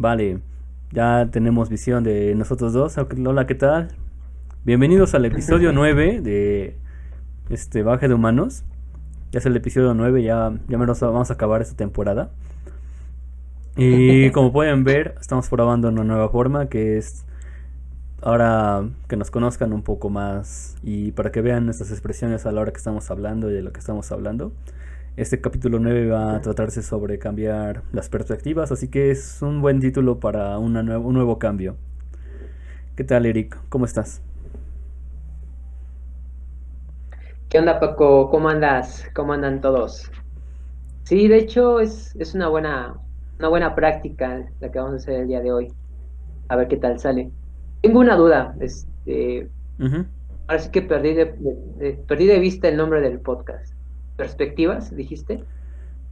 [0.00, 0.40] Vale,
[0.92, 2.96] ya tenemos visión de nosotros dos.
[2.96, 3.88] Hola, ¿qué tal?
[4.64, 6.74] Bienvenidos al episodio 9 de
[7.50, 8.64] este Baje de Humanos.
[9.30, 12.30] Ya es el episodio 9, ya, ya menos vamos a acabar esta temporada.
[13.76, 17.26] Y como pueden ver, estamos probando una nueva forma que es
[18.22, 22.62] ahora que nos conozcan un poco más y para que vean nuestras expresiones a la
[22.62, 24.54] hora que estamos hablando y de lo que estamos hablando.
[25.20, 29.78] Este capítulo 9 va a tratarse sobre cambiar las perspectivas, así que es un buen
[29.78, 31.76] título para una un nuevo cambio.
[32.96, 33.54] ¿Qué tal, Eric?
[33.68, 34.22] ¿Cómo estás?
[37.50, 38.30] ¿Qué onda, Paco?
[38.30, 39.10] ¿Cómo andas?
[39.14, 40.10] ¿Cómo andan todos?
[41.02, 42.94] Sí, de hecho es, es una buena
[43.38, 45.68] una buena práctica la que vamos a hacer el día de hoy.
[46.48, 47.30] A ver qué tal sale.
[47.82, 48.56] Tengo una duda.
[48.58, 49.50] Este,
[50.46, 51.26] Ahora sí que perdí de,
[52.08, 53.79] perdí de vista el nombre del podcast.
[54.20, 55.42] ¿Perspectivas, dijiste?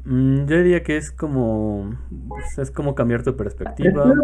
[0.06, 1.94] Mm, yo diría que es como
[2.26, 4.14] pues, es como cambiar tu perspectiva.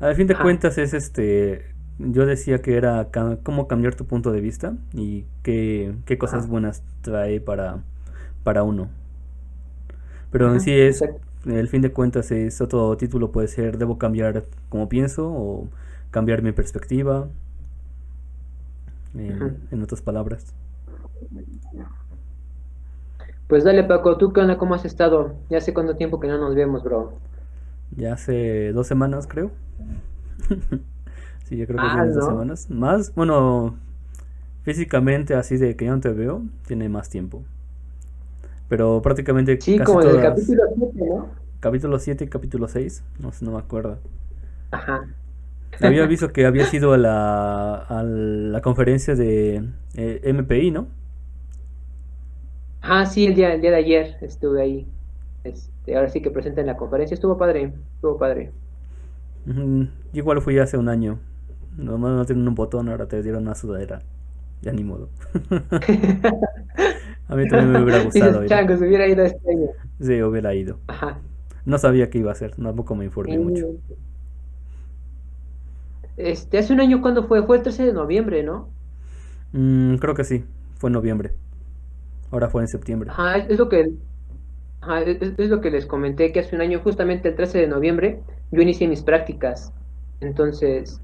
[0.00, 3.08] Al fin de cuentas es este yo decía que era
[3.42, 7.82] como cambiar tu punto de vista y qué, qué cosas buenas trae para,
[8.44, 8.88] para uno.
[10.30, 11.04] Pero en sí es
[11.44, 15.68] el fin de cuentas es otro título puede ser debo cambiar como pienso o
[16.10, 17.28] cambiar mi perspectiva
[19.14, 20.54] en, otras palabras
[23.48, 26.38] pues dale Paco tú qué onda cómo has estado ya hace cuánto tiempo que no
[26.38, 27.12] nos vemos bro
[27.96, 29.50] ya hace dos semanas creo
[31.44, 33.76] sí yo creo que ah, dos semanas más bueno
[34.62, 37.42] físicamente así de que yo no te veo tiene más tiempo
[38.68, 39.60] pero prácticamente.
[39.60, 41.28] Sí, como en el capítulo 7, ¿no?
[41.60, 43.98] Capítulo 7 y capítulo 6, no sé, no me acuerdo.
[44.70, 45.06] Ajá.
[45.80, 49.62] Había visto que había sido a la, a la conferencia de
[49.94, 50.88] eh, MPI, ¿no?
[52.88, 54.86] Ah, sí, el día, el día de ayer estuve ahí.
[55.42, 57.14] Este, ahora sí que en la conferencia.
[57.14, 58.52] Estuvo padre, estuvo padre.
[60.12, 61.18] Igual fui hace un año.
[61.76, 64.02] No, no tienen un botón, ahora te dieron una sudadera.
[64.62, 65.08] Ya ni modo.
[67.28, 68.46] A mí también me hubiera gustado.
[68.46, 69.66] Chango, se hubiera ido este año.
[70.00, 70.78] Sí, hubiera ido.
[70.86, 71.18] Ajá.
[71.64, 73.66] No sabía qué iba a hacer, tampoco me informé mucho.
[76.16, 77.42] Este, hace un año, ¿cuándo fue?
[77.42, 78.68] Fue el 13 de noviembre, ¿no?
[79.52, 80.44] Mm, creo que sí,
[80.76, 81.32] fue en noviembre.
[82.36, 83.08] Ahora fue en septiembre.
[83.10, 83.92] Ajá, es, lo que
[84.82, 88.20] ajá, es, lo que les comenté, que hace un año, justamente el 13 de noviembre,
[88.50, 89.72] yo inicié mis prácticas.
[90.20, 91.00] Entonces,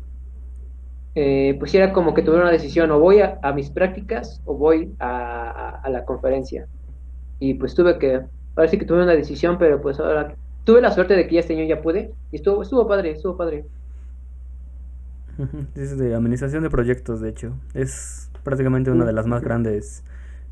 [1.15, 4.95] eh, pues era como que tuve una decisión, o voy a, mis prácticas o voy
[5.01, 6.67] a, la conferencia.
[7.41, 8.21] Y pues tuve que,
[8.55, 10.35] ahora sí que tuve una decisión, pero pues ahora
[10.65, 13.39] tuve la suerte de que ya este año ya pude, y estuvo, estuvo padre, estuvo
[13.39, 13.65] padre.
[15.77, 17.55] Es de administración de proyectos, de hecho.
[17.73, 20.05] Es prácticamente una de las más grandes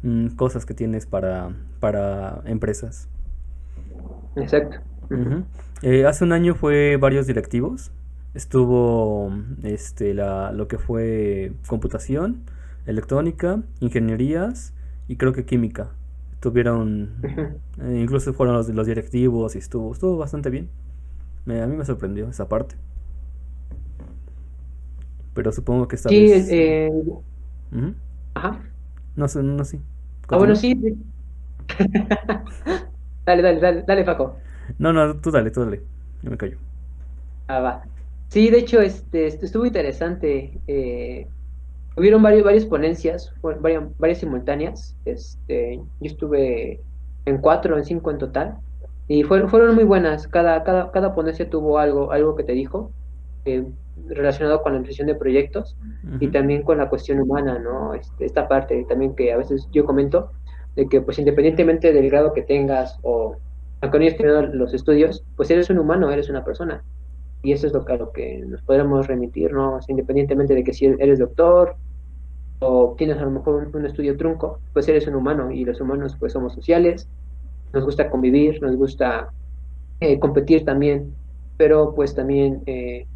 [0.02, 3.08] mm, cosas que tienes para, para empresas.
[4.36, 4.78] Exacto.
[5.82, 7.90] Eh, hace un año fue varios directivos
[8.34, 12.42] estuvo este, la, lo que fue computación,
[12.86, 14.74] electrónica, ingenierías
[15.08, 15.90] y creo que química.
[16.40, 17.16] Tuvieron,
[17.82, 20.68] eh, incluso fueron los, los directivos y estuvo, estuvo bastante bien.
[21.46, 22.76] a mí me sorprendió esa parte.
[25.34, 26.48] Pero supongo que esta sí, vez...
[26.50, 26.90] Eh,
[28.34, 28.60] Ajá.
[29.20, 29.78] No sé, no sé.
[30.28, 30.74] Ah, bueno, sí.
[33.26, 34.38] dale, dale, dale, dale, Paco.
[34.78, 35.82] No, no, tú dale, tú dale.
[36.22, 36.56] Yo me callo.
[37.46, 37.82] Ah, va.
[38.28, 40.58] Sí, de hecho, este, estuvo interesante.
[40.66, 41.26] Eh,
[41.98, 44.96] hubieron varios, varias ponencias, varias, varias simultáneas.
[45.04, 46.80] Este, yo estuve
[47.26, 48.56] en cuatro, en cinco en total.
[49.06, 50.28] Y fueron, fueron muy buenas.
[50.28, 52.90] Cada, cada, cada ponencia tuvo algo, algo que te dijo,
[53.44, 53.66] eh,
[54.08, 55.76] relacionado con la impresión de proyectos
[56.20, 57.94] y también con la cuestión humana, ¿no?
[57.94, 60.30] Este, esta parte también que a veces yo comento,
[60.76, 63.36] de que pues independientemente del grado que tengas o
[63.80, 66.82] aunque no hayas tenido los estudios, pues eres un humano, eres una persona
[67.42, 69.78] y eso es lo que, a lo que nos podremos remitir, ¿no?
[69.88, 71.76] independientemente de que si eres doctor
[72.58, 76.16] o tienes a lo mejor un, estudio trunco, pues eres un humano y los humanos
[76.18, 77.08] pues somos sociales,
[77.72, 79.30] nos gusta convivir, nos gusta
[80.00, 81.14] eh, competir también,
[81.56, 83.06] pero pues también eh,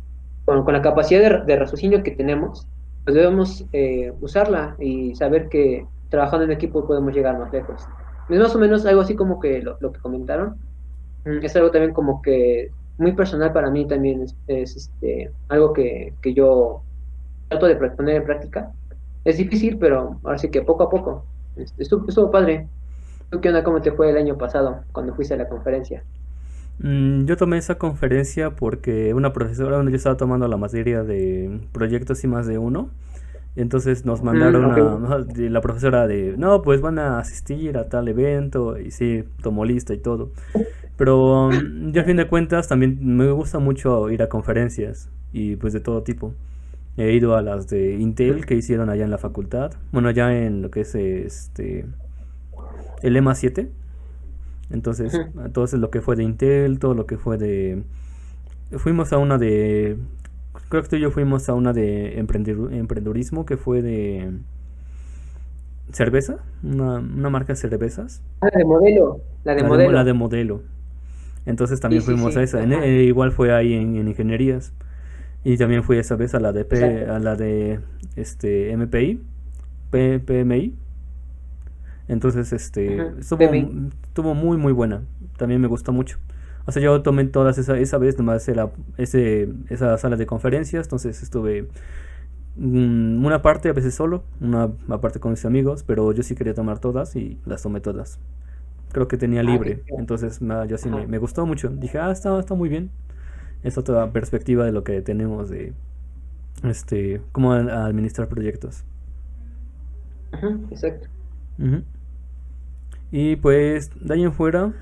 [0.45, 2.67] con, la capacidad de, raciocinio que tenemos,
[3.05, 7.87] pues debemos eh, usarla y saber que trabajando en equipo podemos llegar más lejos.
[8.29, 10.57] Es más o menos algo así como que lo, que comentaron,
[11.25, 16.15] mm, es algo también como que muy personal para mí también es, este, algo que,
[16.23, 16.83] yo
[17.49, 18.71] trato de poner en práctica.
[19.25, 21.25] Es difícil, pero ahora sí que poco a poco.
[21.57, 22.69] Este, estuvo, estuvo padre.
[23.31, 23.65] ¿Tú qué onda?
[23.65, 26.05] ¿Cómo te fue el año pasado cuando fuiste a la conferencia?
[26.79, 31.61] Mm, yo tomé esa conferencia porque una profesora donde yo estaba tomando la materia de
[31.73, 32.91] proyectos y más de uno.
[33.57, 34.65] Entonces nos mm, mandaron
[35.13, 39.65] a, la profesora de, no, pues van a asistir a tal evento y sí, tomó
[39.65, 40.31] lista y todo.
[40.97, 45.57] Pero mm, ya a fin de cuentas también me gusta mucho ir a conferencias y
[45.57, 46.35] pues de todo tipo.
[46.97, 49.73] He ido a las de Intel que hicieron allá en la facultad.
[49.91, 51.87] Bueno, allá en lo que es este
[53.03, 53.69] el EMA 7.
[54.71, 55.15] Entonces,
[55.45, 57.83] entonces lo que fue de Intel, todo lo que fue de
[58.79, 59.99] fuimos a una de
[60.69, 64.33] creo que tú y yo fuimos a una de emprendedurismo que fue de
[65.93, 68.23] cerveza, una, una marca de cervezas.
[68.41, 69.93] Ah, la de modelo, la de modelo.
[69.93, 70.63] la de modelo.
[71.47, 72.63] Entonces también fuimos a esa.
[72.63, 74.73] Eh, igual fue ahí en, ingenierías.
[75.45, 77.81] Y también fui esa vez a la de P, a la de
[78.17, 79.21] este MPI,
[79.91, 80.75] P, PMI.
[82.09, 85.03] Entonces este estuvo, muy muy buena.
[85.37, 86.19] También me gustó mucho.
[86.67, 90.87] O sea, yo tomé todas esa, esa vez nomás era ese, esa sala de conferencias,
[90.87, 91.69] entonces estuve
[92.57, 94.69] mm, una parte a veces solo, una
[95.01, 98.19] parte con mis amigos, pero yo sí quería tomar todas y las tomé todas
[98.95, 99.83] creo que tenía libre.
[99.99, 101.69] Entonces yo sí me, gustó mucho.
[101.69, 102.91] Dije, ah, está, está muy bien.
[103.63, 105.75] Es otra perspectiva de lo que tenemos de
[106.63, 108.85] este cómo administrar proyectos.
[110.71, 111.09] exacto.
[113.17, 114.73] Y pues de ahí en fuera,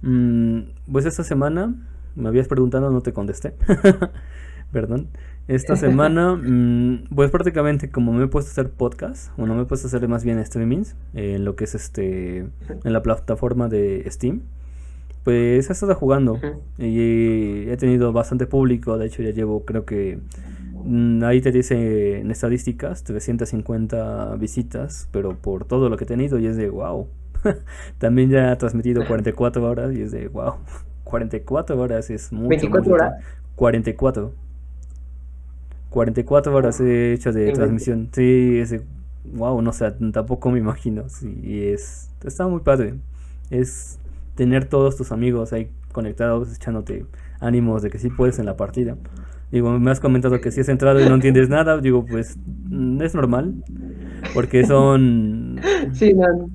[0.00, 1.74] mm, pues esta semana
[2.16, 3.52] me habías preguntado, no te contesté.
[4.72, 5.08] Perdón.
[5.46, 9.64] Esta semana, mm, pues prácticamente como me he puesto a hacer podcast, no me he
[9.66, 14.02] puesto a hacer más bien streamings en lo que es este, en la plataforma de
[14.10, 14.40] Steam,
[15.22, 16.40] pues he estado jugando
[16.78, 20.18] y he tenido bastante público, de hecho ya llevo creo que
[21.24, 26.46] ahí te dice en estadísticas 350 visitas, pero por todo lo que he tenido y
[26.46, 27.08] es de wow.
[27.98, 30.54] También ya ha transmitido 44 horas y es de wow.
[31.04, 32.48] 44 horas es mucho.
[32.48, 33.24] 24 horas.
[33.56, 34.32] 44.
[35.90, 38.08] 44 horas he hecho de transmisión.
[38.12, 38.82] Sí, ese,
[39.32, 41.08] wow, no sé, tampoco me imagino.
[41.08, 42.94] Sí, y es, está muy padre.
[43.50, 44.00] Es
[44.34, 47.06] tener todos tus amigos ahí conectados, echándote
[47.38, 48.96] ánimos de que sí puedes en la partida.
[49.54, 52.36] Digo, me has comentado que si has entrado y no entiendes nada, digo, pues
[52.68, 53.54] mm, es normal,
[54.34, 55.60] porque son...
[55.92, 56.50] Sí, no.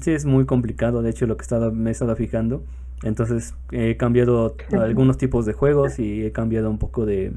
[0.00, 2.62] sí, es muy complicado, de hecho, lo que he estado, me he estado fijando.
[3.02, 7.32] Entonces, he cambiado algunos tipos de juegos y he cambiado un poco de,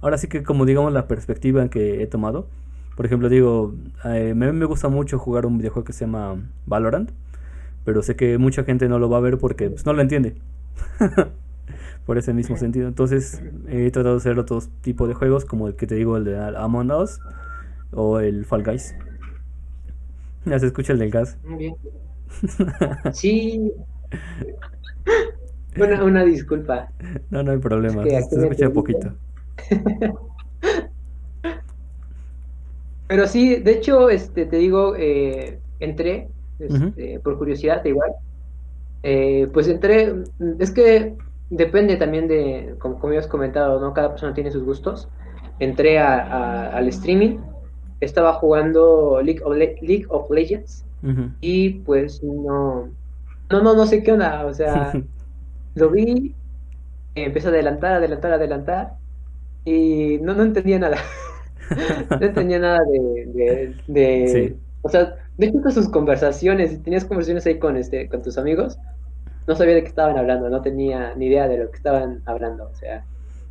[0.00, 2.46] ahora sí que como digamos la perspectiva que he tomado.
[2.96, 3.74] Por ejemplo, digo,
[4.06, 7.10] eh, a mí me gusta mucho jugar un videojuego que se llama Valorant,
[7.84, 10.36] pero sé que mucha gente no lo va a ver porque pues, no lo entiende.
[12.06, 12.88] Por ese mismo sentido.
[12.88, 16.24] Entonces he tratado de hacer otros tipos de juegos, como el que te digo, el
[16.24, 17.20] de Among Us
[17.92, 18.94] o el Fall Guys.
[20.44, 21.38] Ya se escucha el del gas.
[21.44, 21.76] Muy bien.
[23.12, 23.72] Sí.
[25.76, 26.88] Una, una disculpa.
[27.30, 28.04] No, no hay problema.
[28.04, 29.12] se escucha poquito.
[33.06, 36.28] Pero sí, de hecho, este, te digo, eh, entré,
[36.58, 38.12] este, por curiosidad, igual.
[39.02, 40.14] Eh, pues entré,
[40.58, 41.14] es que
[41.56, 43.94] depende también de, como, como has comentado, ¿no?
[43.94, 45.08] Cada persona tiene sus gustos.
[45.60, 47.38] Entré al streaming,
[48.00, 50.84] estaba jugando League of, League of Legends
[51.40, 52.88] y pues no,
[53.50, 54.92] no, no, no sé qué onda, o sea,
[55.74, 56.34] lo vi,
[57.14, 58.92] empecé a adelantar, adelantar, adelantar
[59.66, 60.96] y no, no entendía nada.
[62.10, 67.76] no entendía nada de, de, o sea, de hecho sus conversaciones, tenías conversaciones ahí con
[67.76, 68.78] este, con tus amigos,
[69.46, 72.68] no sabía de qué estaban hablando, no tenía ni idea de lo que estaban hablando,
[72.68, 73.04] o sea.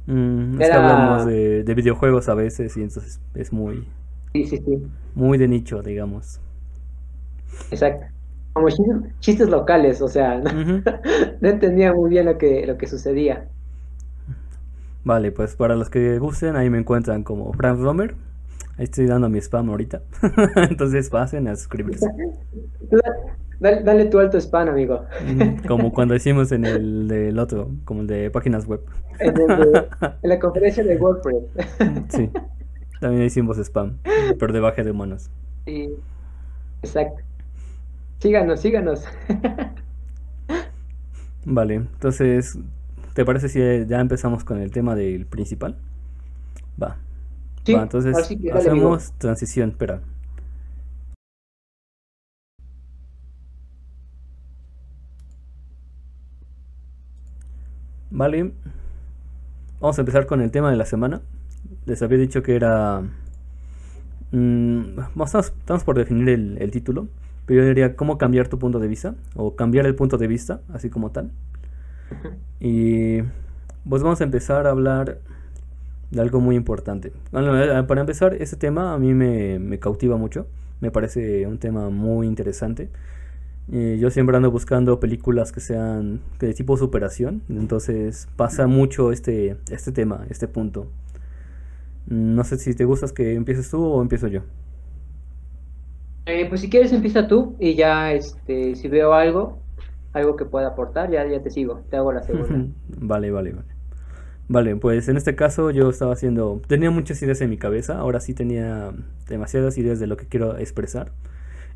[0.06, 3.88] Mm, es que hablamos de, videojuegos a veces y entonces es muy
[4.34, 4.84] sí, sí, sí.
[5.16, 6.42] muy de nicho, digamos.
[7.72, 8.08] Exacto.
[8.54, 8.68] Como
[9.20, 10.52] chistes, locales, o sea, no,
[11.42, 13.48] no entendía muy bien lo que, lo que sucedía.
[15.04, 18.16] Vale, pues para los que gusten, ahí me encuentran como Frank Romer.
[18.78, 20.02] Ahí estoy dando mi spam ahorita.
[20.70, 22.08] Entonces pasen a suscribirse.
[23.63, 25.05] Dale, dale tu alto spam, amigo.
[25.70, 28.82] Como cuando hicimos en el del otro, como el de páginas web.
[29.20, 29.34] En,
[30.22, 31.46] la conferencia de WordPress.
[32.10, 32.29] Sí,
[33.00, 34.00] también hicimos spam,
[34.38, 35.32] pero de baja de humanos.
[35.65, 35.96] Sí,
[36.82, 37.24] exacto.
[38.20, 39.05] Síganos, síganos.
[41.46, 42.58] Vale, entonces
[43.13, 45.75] ¿Te parece si ya empezamos con el tema del principal?
[46.82, 46.98] Va.
[47.70, 48.17] Va, entonces
[48.51, 50.01] hacemos transición, espera.
[58.13, 58.51] Vale.
[59.82, 61.22] Vamos a empezar con el tema de la semana.
[61.88, 63.01] Les había dicho que era...
[64.32, 65.00] Mm,
[65.36, 67.08] estamos, por definir el, el título.
[67.48, 69.15] Pero yo diría cómo cambiar tu punto de vista.
[69.36, 71.32] O cambiar el punto de vista, así como tal.
[72.60, 73.24] Y
[73.89, 75.17] pues vamos a empezar a hablar
[76.12, 77.12] de algo muy importante.
[77.34, 80.46] Eh, para empezar, este tema a mí me, cautiva mucho.
[80.82, 82.89] Me parece un tema muy interesante.
[83.72, 89.58] Eh, yo siempre ando buscando películas que sean de tipo superación, entonces pasa mucho este,
[89.72, 90.88] este tema, este punto.
[92.05, 94.41] No sé si te gustas que empieces tú o empiezo yo.
[96.25, 99.60] Eh, pues si quieres empieza tú y ya este, si veo algo,
[100.12, 102.67] algo que pueda aportar, ya, ya te sigo, te hago la segunda.
[102.88, 103.74] vale, vale, vale.
[104.50, 108.20] Vale, pues en este caso yo estaba haciendo, tenía muchas ideas en mi cabeza, ahora
[108.20, 108.91] sí tenía
[109.29, 111.13] demasiadas ideas de lo que quiero expresar.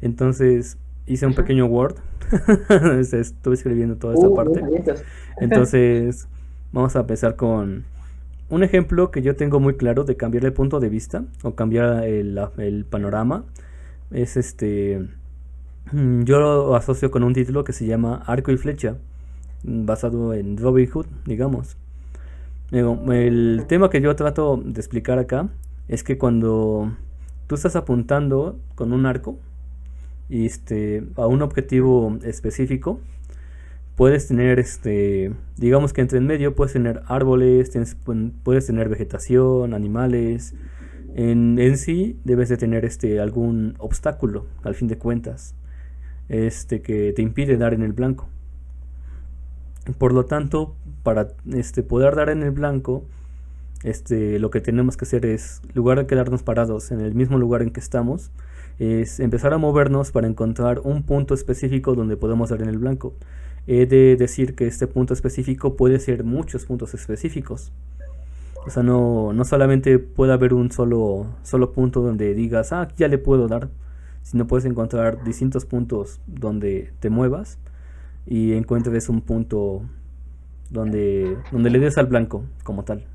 [0.01, 0.77] Entonces
[1.08, 1.96] hice un pequeño Word,
[3.00, 4.62] estuve escribiendo toda esta uh, parte.
[5.40, 6.28] Entonces
[6.72, 7.86] vamos a empezar con
[8.50, 12.04] un ejemplo que yo tengo muy claro de cambiar el punto de vista o cambiar
[12.04, 13.46] el, el panorama.
[14.12, 15.08] Es este,
[15.92, 18.98] yo lo asocio con un título que se llama Arco y Flecha,
[19.64, 21.78] basado en Robin Hood, digamos.
[22.72, 25.48] El tema que yo trato de explicar acá
[25.88, 26.92] es que cuando
[27.48, 29.40] tú estás apuntando con un arco
[30.30, 33.00] este, a un objetivo específico,
[33.96, 37.72] puedes tener, este, digamos que entre en medio puedes tener árboles,
[38.44, 40.54] puedes tener vegetación, animales.
[41.16, 45.56] En, en, sí debes de tener este, algún obstáculo, al fin de cuentas,
[46.30, 48.30] este, que te impide dar en el blanco.
[49.98, 53.06] Por lo tanto, para este, poder dar en el blanco,
[53.84, 57.40] este, lo que tenemos que hacer es, en lugar de quedarnos parados en el mismo
[57.40, 58.32] lugar en que estamos,
[58.80, 63.14] es empezar a movernos para encontrar un punto específico donde podemos dar en el blanco.
[63.66, 67.72] He de decir que este punto específico puede ser muchos puntos específicos.
[68.66, 73.08] O sea, no, no solamente puede haber un solo, solo punto donde digas, ah, ya
[73.08, 73.70] le puedo dar,
[74.24, 77.60] sino puedes encontrar distintos puntos donde te muevas
[78.26, 79.84] y encuentres un punto
[80.70, 83.06] donde, donde le des al blanco como tal.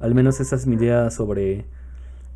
[0.00, 1.64] Al menos esa es mi idea sobre,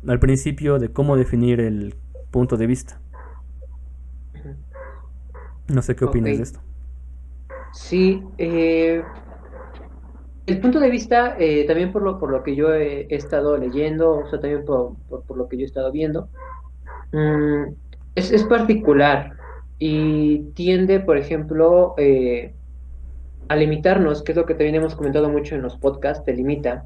[0.07, 1.93] al principio, de cómo definir el
[2.31, 2.99] punto de vista.
[5.67, 6.59] No sé qué opinas de esto.
[7.73, 9.03] Sí, eh,
[10.47, 14.11] el punto de vista, eh, también por lo, por lo que yo he, estado leyendo,
[14.11, 16.29] o sea, también por, por, lo que yo he estado viendo,
[17.11, 17.73] mm,
[18.15, 19.33] es, es particular
[19.77, 22.53] y tiende, por ejemplo, eh,
[23.47, 26.85] a limitarnos, que es lo que también hemos comentado mucho en los podcasts, te limita,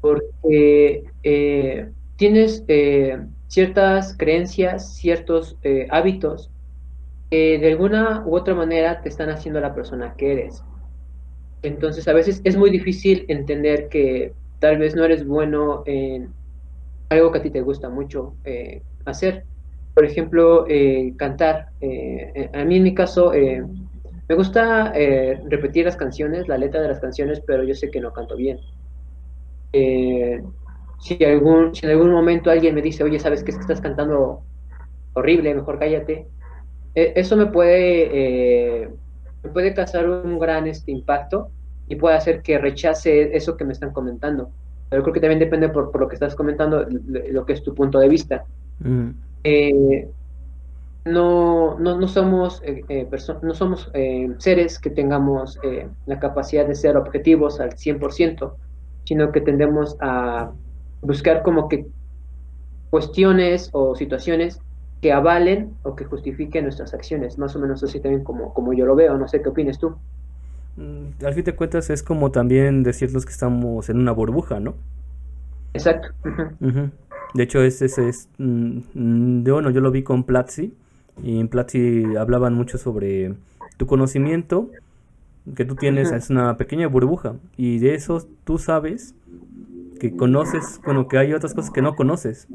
[0.00, 3.18] porque eh, tienes eh,
[3.54, 5.56] ciertas creencias, ciertos
[5.90, 6.50] hábitos
[7.30, 10.62] que de alguna u otra manera te están haciendo la persona que eres.
[11.62, 16.34] Entonces a veces es muy difícil entender que tal vez no eres bueno en
[17.10, 18.34] algo que a ti te gusta mucho
[19.04, 19.46] hacer
[19.94, 21.68] por ejemplo, eh, cantar.
[21.80, 23.64] Eh, a mí en mi caso eh,
[24.28, 24.92] me gusta
[25.48, 28.58] repetir las canciones, la letra de las canciones, pero yo sé que no canto bien.
[31.00, 33.80] Si, algún, si en algún momento alguien me dice, oye, ¿sabes qué es que estás
[33.80, 34.42] cantando
[35.14, 35.54] horrible?
[35.54, 36.26] Mejor cállate.
[36.94, 38.90] eso me puede,
[39.42, 41.50] me puede causar un gran este, impacto
[41.88, 44.50] y puede hacer que rechace eso que me están comentando.
[44.88, 47.98] Pero creo que también depende por, lo que estás comentando, lo que es tu punto
[47.98, 48.44] de vista.
[48.80, 49.10] Mm
[49.44, 50.08] eh,
[51.04, 53.08] no, no, no, somos, eh, eh
[53.42, 58.54] no somos eh, seres que tengamos eh, la capacidad de ser objetivos al 100%,
[59.04, 60.50] sino que tendemos a
[61.04, 61.86] buscar como que
[62.90, 64.60] cuestiones o situaciones
[65.00, 68.86] que avalen o que justifiquen nuestras acciones, más o menos así también como, como yo
[68.86, 69.96] lo veo, no sé qué opinas tú.
[70.76, 74.74] Mm, al fin de cuentas es como también decirnos que estamos en una burbuja, ¿no?
[75.74, 76.08] Exacto.
[77.34, 80.72] De hecho, ese es, mm, de, bueno, yo lo vi con Platzi
[81.22, 83.34] y en Platzi hablaban mucho sobre
[83.76, 84.70] tu conocimiento
[85.56, 89.14] que tú tienes es una pequeña burbuja y de eso tú sabes
[89.98, 92.48] que conoces, bueno, que hay otras cosas que no conoces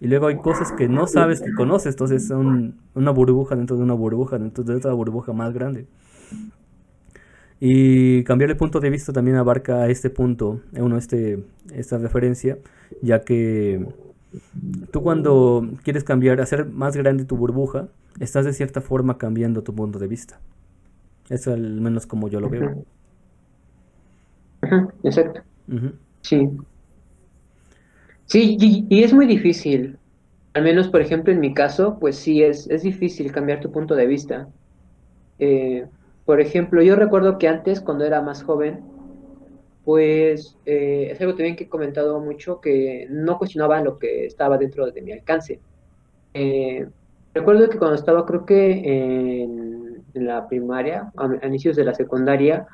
[0.00, 3.82] y luego hay cosas que no sabes que conoces, entonces son una burbuja dentro de
[3.82, 5.86] una burbuja, dentro de otra burbuja más grande.
[7.60, 12.58] Y cambiar el punto de vista también abarca este punto, uno, este, esta referencia,
[13.02, 13.86] ya que
[14.90, 19.74] Tú cuando quieres cambiar, hacer más grande tu burbuja, estás de cierta forma cambiando tu
[19.74, 20.40] punto de vista.
[21.28, 22.84] Eso al menos como yo lo veo.
[25.02, 25.42] exacto.
[26.22, 26.48] Sí.
[28.26, 29.98] Sí, y, es muy difícil.
[30.54, 33.94] Al menos, por ejemplo, en mi caso, pues sí, es, es difícil cambiar tu punto
[33.94, 34.48] de vista.
[35.38, 35.86] Eh,
[36.24, 38.80] por ejemplo, yo recuerdo que antes, cuando era más joven,
[39.84, 44.58] pues eh, es algo también que he comentado mucho, que no cuestionaba lo que estaba
[44.58, 45.60] dentro de mi alcance.
[46.34, 46.86] Eh,
[47.34, 52.66] recuerdo que cuando estaba, creo que en, la primaria, a, inicios de la secundaria,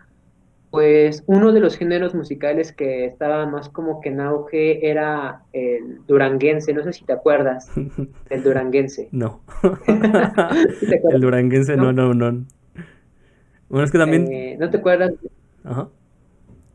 [0.70, 6.04] Pues uno de los géneros musicales que estaba más como que en auge era el
[6.06, 7.70] duranguense, no sé si te acuerdas
[8.28, 9.08] del duranguense.
[9.10, 9.40] No.
[10.80, 12.12] ¿Sí te El duranguense, no, ¿No?
[12.12, 12.44] no, no.
[13.68, 14.30] Bueno, es que también...
[14.30, 15.12] Eh, ¿no te acuerdas
[15.64, 15.88] Ajá.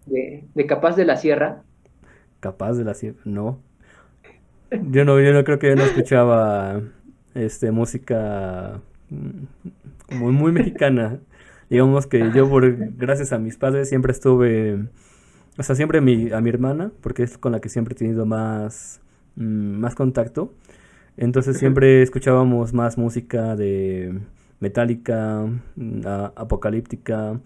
[0.06, 1.64] de, de Capaz de la Sierra?
[2.40, 3.60] Capaz de la sierra, no.
[4.72, 6.82] Yo no, yo no creo que yo no escuchaba
[7.36, 11.20] este música mm, muy, muy mexicana.
[11.70, 14.88] Digamos que yo por gracias a mis padres siempre estuve,
[15.58, 18.26] o sea, siempre mi, a mi hermana, porque es con la que siempre he tenido
[18.26, 19.02] más,
[19.36, 20.54] mm, más contacto.
[21.18, 24.20] Entonces siempre escuchábamos más música de
[24.60, 26.02] Metallica, mm,
[26.36, 27.40] apocalíptica,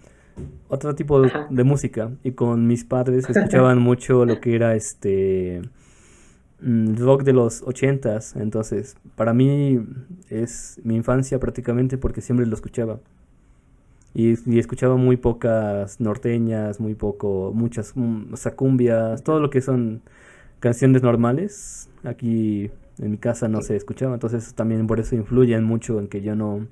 [0.69, 2.11] otro tipo de, de música.
[2.23, 5.61] Y con mis padres escuchaban mucho lo que era este
[6.61, 8.35] mm, rock de los ochentas.
[8.35, 9.79] Entonces, para mí
[10.29, 12.99] es mi infancia prácticamente porque siempre lo escuchaba.
[14.17, 19.51] Y, y escuchaba muy pocas norteñas, muy poco, muchas, mm, o sea, cumbias, todo lo
[19.51, 20.01] que son
[20.59, 21.89] canciones normales.
[22.03, 26.21] Aquí en mi casa no se escuchaba, entonces también por eso influyen mucho en que
[26.21, 26.67] yo no,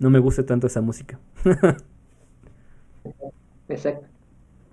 [0.00, 1.20] no me guste tanto esa música.
[3.68, 4.06] Exacto.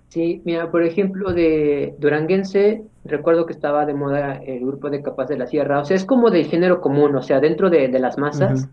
[0.08, 5.26] Sí, mira, por ejemplo, de Duranguense, recuerdo que estaba de moda el grupo de Capaz
[5.26, 5.80] de la Sierra.
[5.80, 8.70] O sea, es como del género común, o sea, dentro de, de las masas,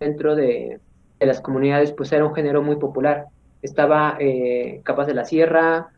[0.00, 0.80] dentro de,
[1.20, 3.26] de las comunidades, pues era un género muy popular.
[3.62, 5.90] Estaba eh, Capaz de la Sierra,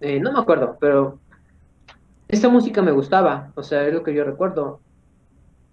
[0.00, 1.18] eh, no me acuerdo, pero
[2.28, 4.80] esta música me gustaba, o sea, es lo que yo recuerdo,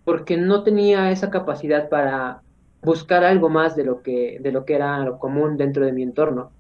[0.04, 2.42] porque no tenía esa capacidad para
[2.82, 6.04] buscar algo más de lo que, de lo que era lo común dentro de mi
[6.04, 6.52] entorno.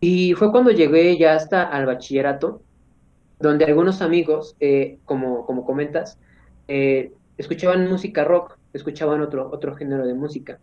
[0.00, 2.62] Y fue cuando llegué ya hasta al bachillerato,
[3.40, 6.18] donde algunos amigos, eh, como, como comentas,
[6.68, 10.58] eh, escuchaban música rock, escuchaban otro, otro género de música.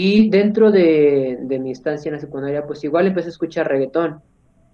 [0.00, 4.22] Y dentro de, de mi estancia en la secundaria, pues igual empecé a escuchar reggaetón,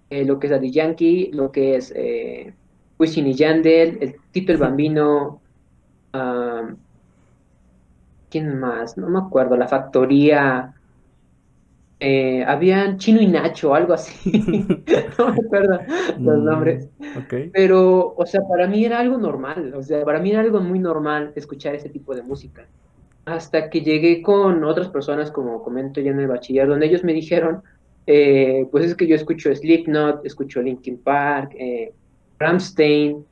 [0.09, 2.57] eh, lo que es Daddy Yankee, lo que es eh,
[2.99, 5.43] Wisin y Yandel, el Tito el Bambino,
[8.29, 8.97] ¿quién más?
[8.97, 10.75] No me acuerdo, La Factoría,
[11.99, 14.31] eh, habían Chino y Nacho, algo así,
[15.17, 15.79] no me acuerdo
[16.23, 16.89] los Mm, nombres.
[17.51, 20.79] Pero, o sea, para mí era algo normal, o sea, para mí era algo muy
[20.79, 22.69] normal escuchar ese tipo de música.
[23.25, 27.13] Hasta que llegué con otras personas, como comento ya en el bachiller, donde ellos me
[27.13, 27.63] dijeron,
[28.07, 31.91] eh, pues es que yo escucho Slipknot, escucho Linkin Park, eh,
[32.37, 33.25] Rammstein,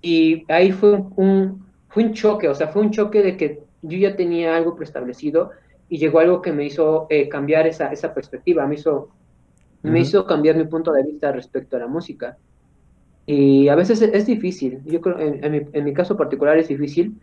[0.00, 3.98] y ahí fue un, fue un choque, o sea, fue un choque de que yo
[3.98, 5.50] ya tenía algo preestablecido
[5.88, 9.10] y llegó algo que me hizo eh, cambiar esa, esa perspectiva, me hizo,
[9.82, 12.38] me hizo cambiar mi punto de vista respecto a la música.
[13.26, 16.56] Y a veces es, es difícil, yo creo, en, en mi, en mi caso particular
[16.56, 17.16] es difícil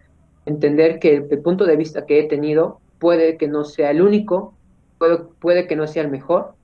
[0.45, 4.58] entender que el, punto de vista que he tenido puede que no sea el único,
[4.97, 6.56] puede, puede que no sea el mejor,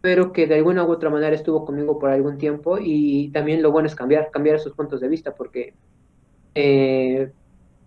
[0.00, 3.72] pero que de alguna u otra manera estuvo conmigo por algún tiempo y también lo
[3.72, 5.74] bueno es cambiar, cambiar esos puntos de vista, porque
[6.54, 7.32] eh,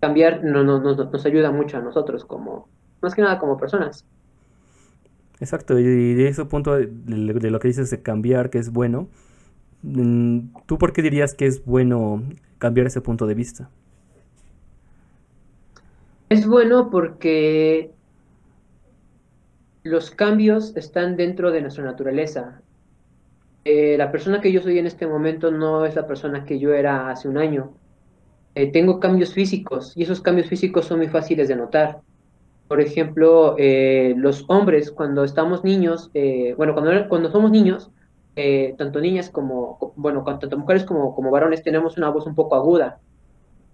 [0.01, 2.69] cambiar no, no- no- nos ayuda mucho a nosotros, como,
[3.01, 4.05] más que nada como personas.
[5.39, 5.83] Exacto, y
[6.15, 9.07] de ese punto de, de- de lo que dices de cambiar, que es bueno,
[9.83, 12.23] mm, ¿tú por qué dirías que es bueno
[12.59, 13.69] cambiar ese punto de vista?
[16.29, 17.93] Es bueno porque
[19.83, 22.63] los cambios están dentro de nuestra naturaleza.
[23.65, 26.73] Eh, la persona que yo soy en este momento no es la persona que yo
[26.73, 27.77] era hace un año.
[28.55, 32.03] Eh, tengo cambios físicos y esos cambios físicos son muy fáciles de notar.
[32.67, 36.11] Por ejemplo, eh, los hombres cuando estamos niños,
[36.57, 37.91] bueno, cuando, cuando somos niños,
[38.77, 42.55] tanto niñas como, co- bueno, tanto mujeres como, como varones tenemos una voz un poco
[42.55, 43.01] aguda,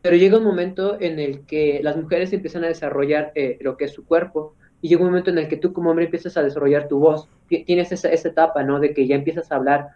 [0.05, 3.85] pero llega un momento en el que las mujeres empiezan a desarrollar eh, lo que
[3.85, 6.43] es su cuerpo y llega un momento en el que tú como hombre empiezas a
[6.43, 7.27] desarrollar tu voz.
[7.49, 8.79] Ti- Tienes esa, esa etapa, ¿no?
[8.79, 9.89] De que ya empiezas a hablar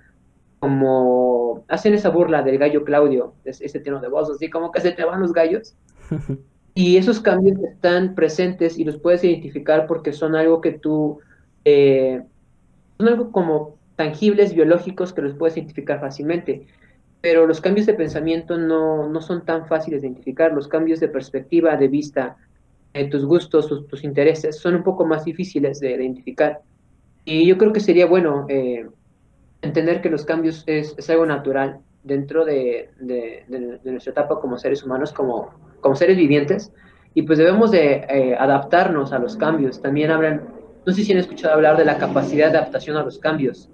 [0.60, 4.82] como hacen esa burla del gallo Claudio, es- ese tono de voz, así como que
[4.82, 5.76] se te van los gallos.
[6.76, 11.20] Y esos cambios están presentes y los puedes identificar porque son algo que tú,
[11.66, 12.24] eh,
[12.98, 16.68] son algo como tangibles, biológicos, que los puedes identificar fácilmente.
[17.22, 20.54] Pero los cambios de pensamiento no, no son tan fáciles de identificar.
[20.54, 22.38] Los cambios de perspectiva, de vista,
[22.94, 26.62] eh, tus gustos, tus, tus intereses, son un poco más difíciles de, de identificar.
[27.26, 28.88] Y yo creo que sería bueno eh,
[29.62, 34.40] entender que los cambios es, es algo natural dentro de, de- de- de nuestra etapa
[34.40, 35.52] como seres humanos, como,
[35.82, 36.72] como seres vivientes,
[37.14, 39.82] y pues debemos de eh, adaptarnos a los cambios.
[39.82, 40.54] También hablan,
[40.86, 43.70] no sé si han escuchado hablar de la capacidad de adaptación a los cambios.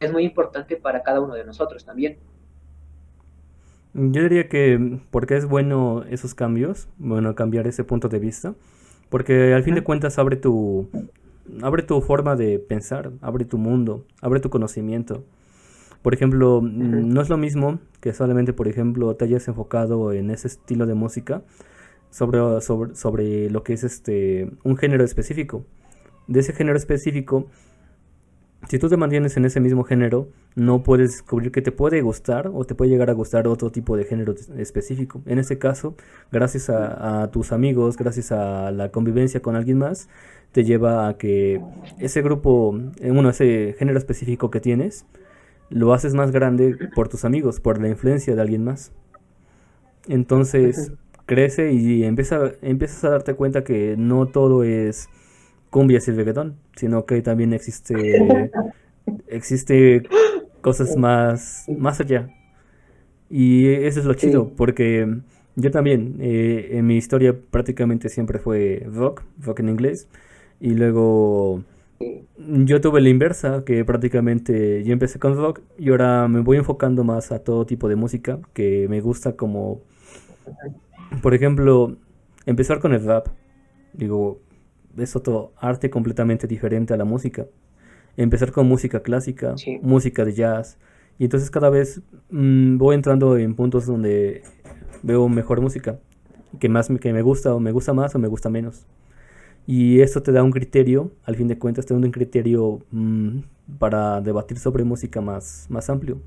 [0.00, 2.18] Es muy importante para cada uno de nosotros también.
[3.94, 8.54] Yo diría que mm, porque es bueno esos cambios, bueno, cambiar ese punto de vista,
[9.10, 10.88] porque al fin de cuentas abre tu,
[11.62, 15.24] abre tu forma de pensar, abre tu mundo, abre tu conocimiento.
[16.02, 20.48] Por ejemplo, no es lo mismo que solamente, por ejemplo, te hayas enfocado en ese
[20.48, 21.42] estilo de música
[22.10, 25.64] sobre, sobre, sobre lo que es este un género específico.
[26.26, 27.46] De ese género específico,
[28.68, 32.50] si tú te mantienes en ese mismo género, no puedes descubrir que te puede gustar
[32.52, 35.20] o te puede llegar a gustar otro tipo de género específico.
[35.26, 35.96] En este caso,
[36.30, 40.08] gracias a, tus amigos, gracias a la convivencia con alguien más,
[40.52, 41.60] te lleva a que
[41.98, 45.06] ese grupo, eh, bueno, ese género específico que tienes,
[45.68, 48.92] lo haces más grande por tus amigos, por la influencia de alguien más.
[50.06, 50.92] Entonces,
[51.26, 55.08] crece y empieza, empiezas a darte cuenta que no todo es
[55.72, 58.52] cumbias y reggaetón, sino que también existe
[59.26, 60.02] existe
[60.60, 62.28] cosas más más allá.
[63.30, 65.08] Y eso es lo chido, porque
[65.56, 70.06] yo también, eh, en mi historia prácticamente siempre fue rock, rock en inglés,
[70.60, 71.62] y luego
[72.36, 77.04] yo tuve la inversa, que prácticamente yo empecé con rock y ahora me voy enfocando
[77.04, 79.80] más a todo tipo de música que me gusta como,
[81.22, 81.96] por ejemplo,
[82.46, 83.28] empezar con el rap.
[83.94, 84.40] Digo,
[84.96, 87.46] es otro arte completamente diferente a la música.
[88.16, 90.78] Empezar con música clásica, música de jazz.
[91.18, 94.42] Y entonces cada vez mm, voy entrando en puntos donde
[95.02, 95.98] veo mejor música.
[96.58, 98.86] Que más que me gusta o me gusta más o me gusta menos.
[99.66, 103.38] Y esto te da un criterio, al fin de cuentas te da un criterio mm,
[103.78, 106.20] para debatir sobre música más, más amplio.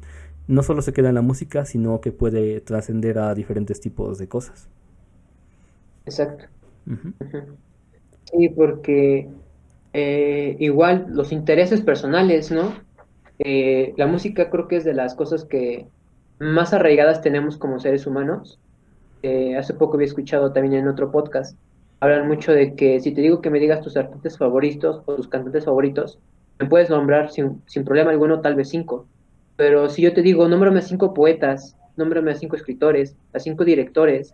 [0.47, 4.28] No solo se queda en la música, sino que puede trascender a diferentes tipos de
[4.28, 4.69] cosas.
[6.06, 6.45] Exacto.
[8.31, 9.29] Sí, porque
[9.93, 12.73] eh, igual los intereses personales, ¿no?
[13.39, 15.88] Eh, la música creo que es de las cosas que
[16.39, 18.59] más arraigadas tenemos como seres humanos.
[19.23, 21.57] Eh, hace poco había escuchado también en otro podcast,
[21.99, 25.27] hablan mucho de que si te digo que me digas tus artistas favoritos o tus
[25.27, 26.19] cantantes favoritos,
[26.59, 29.07] me puedes nombrar sin, sin problema alguno tal vez cinco.
[29.55, 33.63] Pero si yo te digo, nómbrame a cinco poetas, nómbrame a cinco escritores, a cinco
[33.63, 34.33] directores,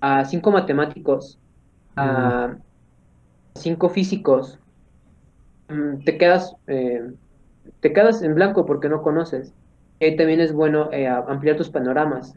[0.00, 1.38] a cinco matemáticos,
[1.96, 2.56] a
[3.62, 4.58] cinco físicos,
[5.68, 7.10] mm, te quedas, eh,
[7.80, 9.52] te quedas en blanco porque no conoces.
[9.98, 12.34] Y también es bueno eh, ampliar tus panoramas.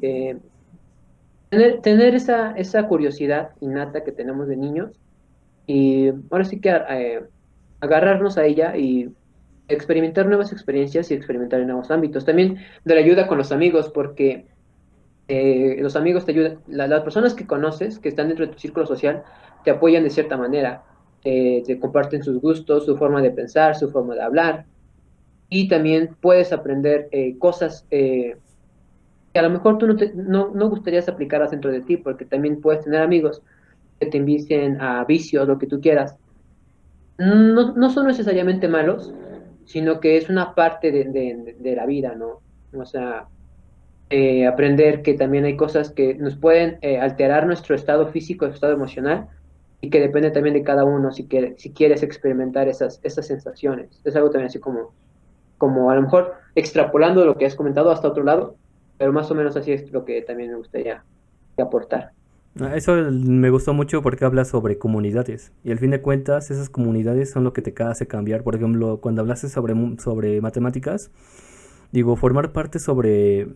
[0.00, 0.38] Eh,
[1.50, 4.98] tener, esa, esa curiosidad innata que tenemos de niños
[5.66, 6.70] y ahora sí que
[7.80, 9.10] agarrarnos a ella y
[9.68, 12.24] experimentar nuevas experiencias y experimentar en nuevos ámbitos.
[12.24, 14.46] También de la ayuda con los amigos, porque
[15.78, 19.22] los amigos te ayudan, las personas que conoces, que están dentro de tu círculo social,
[19.64, 20.82] te apoyan de cierta manera,
[21.22, 24.66] te comparten sus gustos, su forma de pensar, su forma de hablar,
[25.54, 28.38] y también puedes aprender eh, cosas eh,
[29.34, 32.24] que a lo mejor tú no, te, no, no gustarías aplicarlas dentro de ti, porque
[32.24, 33.42] también puedes tener amigos
[34.00, 36.16] que te inviten a vicios, lo que tú quieras.
[37.18, 39.12] No, no son necesariamente malos,
[39.66, 42.40] sino que es una parte de, de, la vida, ¿no?
[42.74, 43.28] O sea,
[44.12, 48.74] eh, aprender que también hay cosas que nos pueden alterar nuestro estado físico, nuestro estado
[48.74, 49.28] emocional,
[49.82, 54.00] y que depende también de cada uno si, quiere, si quieres experimentar esas, esas sensaciones.
[54.04, 54.94] Es algo también así como,
[55.58, 58.56] como a lo mejor extrapolando lo que has comentado hasta otro lado,
[58.96, 61.02] pero más o menos así es lo que también me gustaría
[61.58, 62.12] aportar.
[62.60, 66.68] Ah, eso me gustó mucho porque habla sobre comunidades y al fin de cuentas esas
[66.68, 68.44] comunidades son lo que te hace cambiar.
[68.44, 71.10] Por ejemplo, cuando hablaste sobre, sobre matemáticas,
[71.92, 73.48] digo, formar parte sobre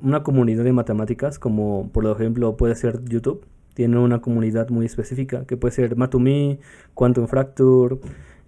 [0.00, 5.44] una comunidad de matemáticas como por ejemplo puede ser YouTube tiene una comunidad muy específica,
[5.46, 6.58] que puede ser Matumi,
[6.94, 7.98] Quantum Fracture,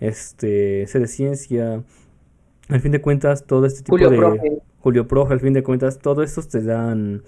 [0.00, 1.84] este, C de Ciencia.
[2.68, 4.60] Al fin de cuentas, todo este tipo de...
[4.80, 7.22] Julio Profe, al fin de cuentas, todo esto te dan...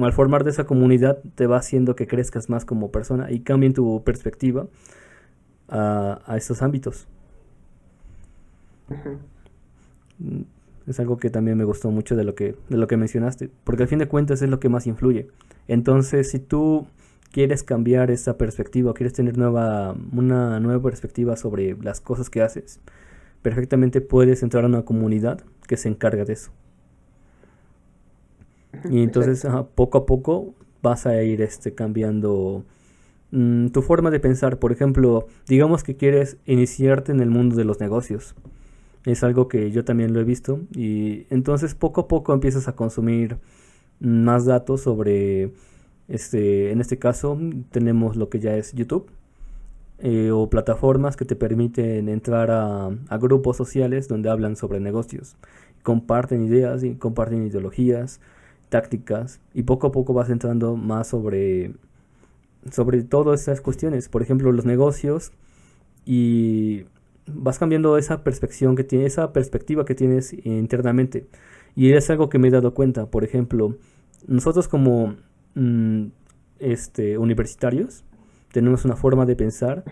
[0.00, 3.72] Al formar de esa comunidad, te va haciendo que crezcas más como persona y cambien
[3.72, 4.66] tu perspectiva
[5.68, 7.06] a, a estos ámbitos.
[10.18, 10.42] Mm,
[10.90, 13.84] es algo que también me gustó mucho de lo que, de lo que mencionaste, porque
[13.84, 15.28] al fin de cuentas es lo que más influye.
[15.68, 16.86] Entonces, si tú
[17.32, 22.80] quieres cambiar esa perspectiva, quieres tener nueva, una nueva perspectiva sobre las cosas que haces,
[23.42, 26.50] perfectamente puedes entrar a una comunidad que se encarga de eso.
[28.88, 32.64] Y entonces poco a poco vas a ir este, cambiando
[33.30, 34.58] mm, tu forma de pensar.
[34.58, 38.34] Por ejemplo, digamos que quieres iniciarte en el mundo de los negocios.
[39.04, 40.60] Es algo que yo también lo he visto.
[40.74, 43.38] Y entonces poco a poco empiezas a consumir
[44.00, 45.52] más datos sobre
[46.10, 47.38] este, en este caso
[47.70, 49.08] tenemos lo que ya es YouTube
[50.00, 55.36] eh, o plataformas que te permiten entrar a, grupos sociales donde hablan sobre negocios.
[55.84, 58.20] Comparten ideas y comparten ideologías,
[58.70, 61.74] tácticas y poco a poco vas entrando más sobre,
[62.72, 64.08] sobre todas estas cuestiones.
[64.08, 65.30] Por ejemplo, los negocios
[66.04, 66.86] y
[67.26, 71.26] vas cambiando esa perspectiva que tienes, esa perspectiva que tienes internamente.
[71.76, 73.06] Y es algo que me he dado cuenta.
[73.06, 73.76] Por ejemplo,
[74.26, 75.16] nosotros como
[75.54, 76.06] mm,
[76.58, 78.04] este, universitarios
[78.52, 79.84] tenemos una forma de pensar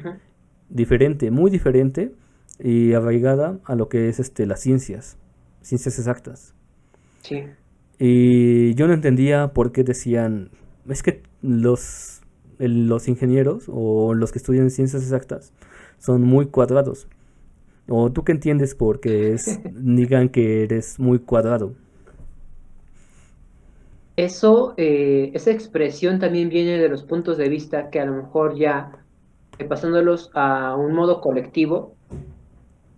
[0.68, 2.14] diferente, muy diferente
[2.58, 5.16] y arraigada a lo que es este, las ciencias,
[5.62, 6.54] ciencias exactas.
[7.22, 7.44] Sí.
[7.98, 10.50] Y yo no entendía por qué decían,
[10.88, 12.20] es que los,
[12.58, 15.52] los ingenieros o los que estudian ciencias exactas
[15.98, 17.08] son muy cuadrados.
[17.90, 21.72] ¿O tú qué entiendes porque es, digan que eres muy cuadrado?
[24.16, 28.56] Eso, eh, esa expresión también viene de los puntos de vista que a lo mejor
[28.56, 28.92] ya,
[29.58, 31.94] eh, pasándolos a un modo colectivo,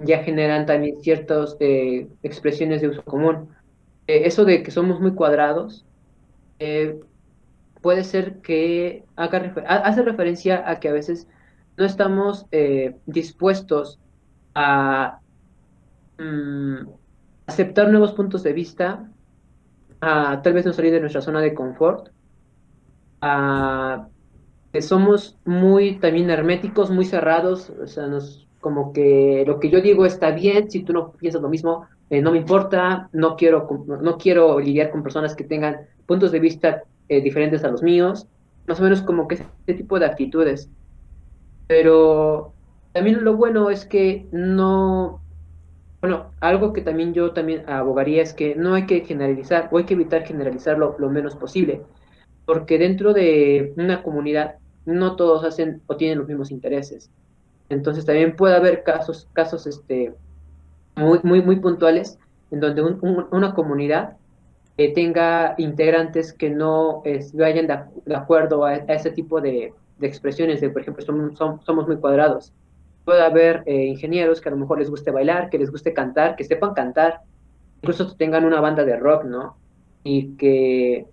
[0.00, 3.48] ya generan también ciertas eh, expresiones de uso común.
[4.07, 5.85] eso de que somos muy cuadrados
[7.81, 11.29] puede ser que haga hace referencia a que a veces
[11.76, 12.46] no estamos
[13.07, 13.98] dispuestos
[14.54, 15.20] a
[16.18, 16.88] mm,
[17.46, 19.10] aceptar nuevos puntos de vista,
[20.00, 22.08] a tal vez no salir de nuestra zona de confort,
[23.20, 24.08] a
[24.72, 29.80] que somos muy también herméticos, muy cerrados, o sea, nos, como que lo que yo
[29.80, 33.68] digo está bien, si tú no piensas lo mismo, eh, no me importa, no quiero,
[34.00, 38.26] no quiero lidiar con personas que tengan puntos de vista eh, diferentes a los míos,
[38.66, 40.70] más o menos como que ese tipo de actitudes.
[41.66, 42.54] Pero
[42.92, 45.20] también lo bueno es que no,
[46.00, 49.85] bueno, algo que también yo también abogaría es que no hay que generalizar o hay
[49.85, 51.83] que evitar generalizarlo lo menos posible,
[52.46, 57.11] porque dentro de una comunidad no todos hacen o tienen los mismos intereses.
[57.68, 60.12] Entonces también puede haber casos, casos este,
[60.96, 62.18] muy, muy, muy puntuales
[62.50, 64.16] en donde una comunidad
[64.76, 70.83] eh, tenga integrantes que no vayan de, acuerdo a, ese tipo de, expresiones de, por
[70.83, 72.53] ejemplo, somos, somos muy cuadrados
[73.04, 76.36] puede haber eh, ingenieros que a lo mejor les guste bailar, que les guste cantar,
[76.36, 77.20] que sepan cantar,
[77.82, 79.56] incluso tengan una banda de rock, ¿no?
[80.04, 81.06] Y que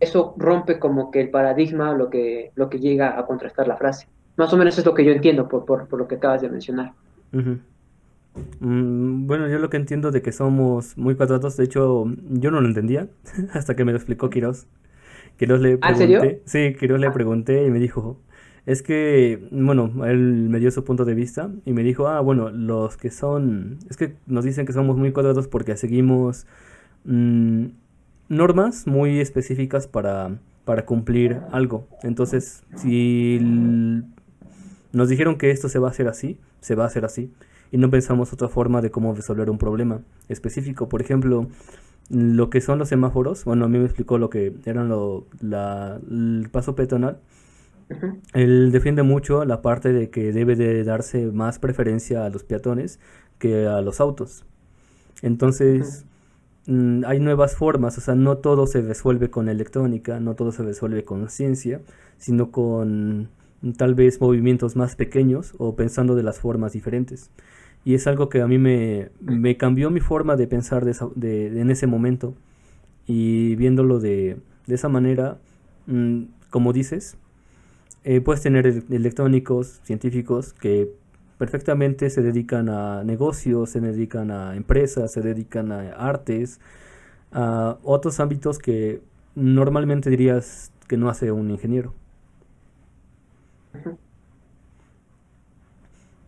[0.00, 4.08] eso rompe como que el paradigma, lo que, lo que llega a contrastar la frase.
[4.36, 6.92] Más o menos es lo que yo entiendo por, por, lo que acabas de mencionar.
[8.60, 12.60] Mm, bueno, yo lo que entiendo de que somos muy cuadrados, de hecho, yo no
[12.60, 13.08] lo entendía
[13.52, 14.66] hasta que me lo explicó Quiroz.
[15.36, 16.40] Quiroz le pregunté, ¿Ah, ¿En serio?
[16.44, 17.12] Sí, Quiroz le ah.
[17.12, 18.18] pregunté y me dijo,
[18.64, 22.50] es que, bueno, él me dio su punto de vista y me dijo, ah, bueno,
[22.50, 26.46] los que son, es que nos dicen que somos muy cuadrados porque seguimos
[27.04, 27.66] mm,
[28.28, 31.88] normas muy específicas para, para cumplir algo.
[32.04, 33.40] Entonces, si
[34.92, 37.32] nos dijeron que esto se va a hacer así, se va a hacer así.
[37.72, 40.88] Y no pensamos otra forma de cómo resolver un problema específico.
[40.88, 41.48] Por ejemplo,
[42.10, 45.98] lo que son los semáforos, bueno, a mí me explicó lo que eran lo, la,
[46.08, 47.18] el paso peatonal
[48.32, 52.98] él defiende mucho la parte de que debe de darse más preferencia a los peatones
[53.38, 54.44] que a los autos.
[55.22, 56.04] Entonces,
[56.66, 60.62] mm, hay nuevas formas, o sea, no todo se resuelve con electrónica, no todo se
[60.62, 61.80] resuelve con ciencia,
[62.18, 63.28] sino con
[63.76, 67.30] tal vez movimientos más pequeños o pensando de las formas diferentes.
[67.84, 71.70] Y es algo que a mí me, me cambió mi forma de pensar de, en
[71.70, 72.34] ese momento.
[73.06, 75.38] Y viéndolo de, de esa manera,
[75.86, 77.16] mm, como dices,
[78.04, 80.92] eh, puedes tener electrónicos, científicos que
[81.38, 86.60] perfectamente se dedican a negocios, se dedican a empresas, se dedican a artes,
[87.32, 89.02] a otros ámbitos que
[89.34, 91.94] normalmente dirías que no hace un ingeniero.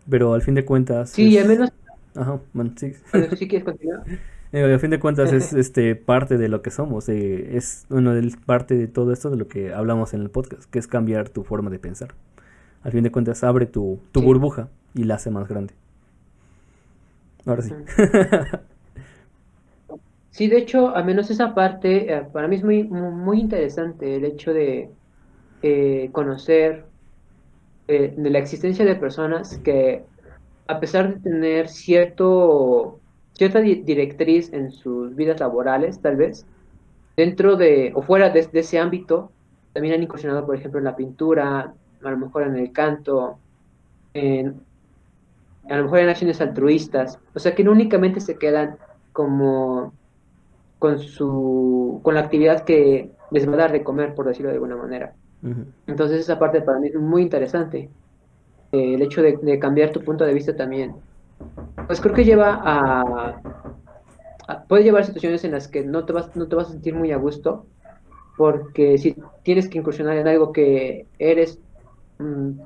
[0.08, 1.10] Pero al fin de cuentas...
[1.10, 1.70] Sí, al menos...
[2.14, 2.40] Ajá,
[2.76, 2.92] sí.
[3.36, 4.04] ¿Sí quieres continuar?
[4.54, 8.14] Eh, a fin de cuentas es este parte de lo que somos, eh, es una
[8.14, 11.28] de parte de todo esto de lo que hablamos en el podcast, que es cambiar
[11.28, 12.14] tu forma de pensar.
[12.84, 15.74] Al fin de cuentas abre tu, burbuja y la hace más grande.
[17.44, 17.74] Ahora sí.
[20.30, 24.24] Sí, de hecho, al menos esa parte eh, para mí es muy, muy interesante el
[24.24, 24.90] hecho de
[26.12, 26.84] conocer
[27.88, 30.04] de la existencia de personas que
[30.66, 33.00] a pesar de tener cierto
[33.34, 36.46] cierta directriz en sus vidas laborales, tal vez,
[37.16, 39.30] dentro de o fuera de, ese ámbito,
[39.72, 43.38] también han incursionado, por ejemplo, en la pintura, a lo mejor en el canto,
[44.14, 44.60] en,
[45.68, 48.76] a lo mejor en acciones altruistas, o sea que no únicamente se quedan
[49.12, 49.92] como
[50.78, 54.56] con su con la actividad que les va a dar de comer, por decirlo de
[54.56, 55.14] alguna manera.
[55.86, 57.90] Entonces esa parte para mí es muy interesante.
[58.72, 60.94] Eh, el hecho de cambiar tu punto de vista también
[61.86, 63.40] pues creo que lleva a,
[64.68, 67.12] puede llevar situaciones en las que no te vas no te vas a sentir muy
[67.12, 67.66] a gusto
[68.36, 71.58] porque si tienes que incursionar en algo que eres
[72.18, 72.60] mm,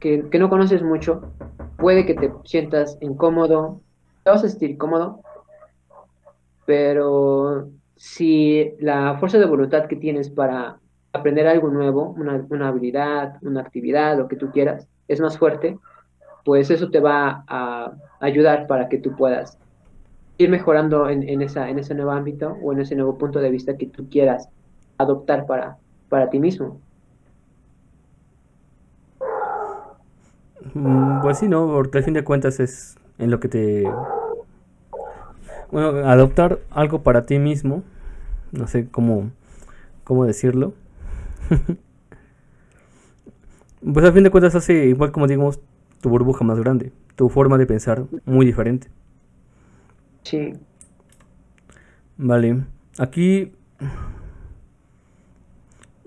[0.00, 1.32] que, que no conoces mucho,
[1.76, 3.80] puede que te sientas incómodo,
[4.22, 5.20] te vas a sentir cómodo,
[6.66, 10.78] pero si la fuerza de voluntad que tienes para
[11.12, 15.78] aprender algo nuevo, una, una, habilidad, una actividad, lo que tú quieras, es más fuerte,
[16.48, 19.58] pues eso te va a ayudar para que tú puedas
[20.38, 24.08] ir mejorando en, ese nuevo ámbito o en ese nuevo punto de vista que tú
[24.08, 24.48] quieras
[24.96, 25.76] adoptar para,
[26.08, 26.80] para ti mismo.
[30.72, 31.66] Mm, pues sí, ¿no?
[31.66, 33.84] Porque al fin de cuentas es en lo que te...
[35.70, 37.82] Bueno, adoptar algo para ti mismo,
[38.52, 39.32] no sé cómo,
[40.02, 40.72] cómo decirlo.
[43.92, 45.60] pues al fin de cuentas hace igual como digamos
[46.00, 48.88] tu burbuja más grande, tu forma de pensar muy diferente.
[50.22, 50.52] Sí.
[52.16, 52.64] Vale.
[52.98, 53.52] Aquí.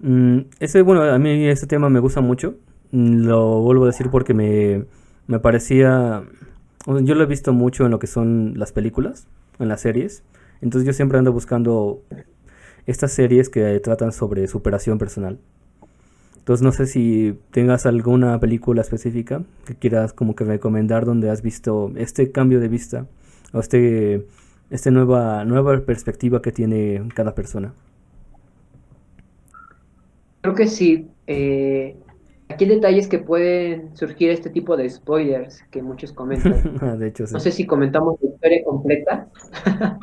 [0.02, 2.56] Mm, ese, bueno, a mí este tema me gusta mucho.
[2.92, 4.86] Lo vuelvo a decir porque me,
[5.28, 6.24] me parecía.
[6.86, 9.28] Yo lo he visto mucho en lo que son las películas,
[9.60, 10.24] en las series.
[10.62, 12.04] Entonces yo siempre ando buscando
[12.86, 15.40] estas series que tratan sobre superación personal.
[16.42, 21.44] Entonces no sé si tengas alguna película específica que quieras como que recomendar donde has
[21.44, 23.06] visto este cambio de vista
[23.54, 24.26] o este,
[24.72, 27.76] esta nueva, nueva perspectiva que tiene cada persona.
[30.42, 31.10] Creo que sí.
[31.28, 31.96] Eh,
[32.50, 36.76] aquí el detalle es que pueden surgir este tipo de spoilers que muchos comentan.
[36.82, 37.36] Ah, de hecho, sí.
[37.36, 39.28] No sé si comentamos la historia completa.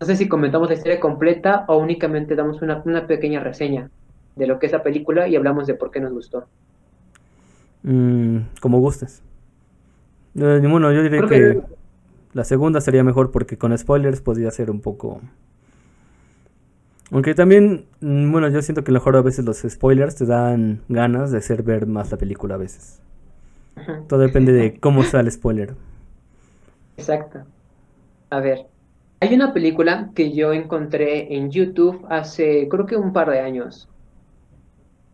[0.00, 3.90] no sé si comentamos la historia completa o únicamente damos una, una pequeña reseña
[4.36, 6.46] de lo que es la película y hablamos de por qué nos gustó.
[7.82, 9.22] Mm, como gustes.
[10.36, 11.60] Eh, bueno, yo diría que,
[12.32, 15.20] la segunda sería mejor porque con spoilers podría ser un poco...
[17.10, 21.30] Aunque también, mm, bueno, yo siento que mejor a veces los spoilers te dan ganas
[21.30, 23.00] de hacer ver más la película a veces.
[24.08, 25.74] Todo depende de cómo sea el spoiler.
[26.96, 27.40] Exacto.
[28.30, 28.66] A ver,
[29.20, 33.88] hay una película que yo encontré en YouTube hace creo que un par de años.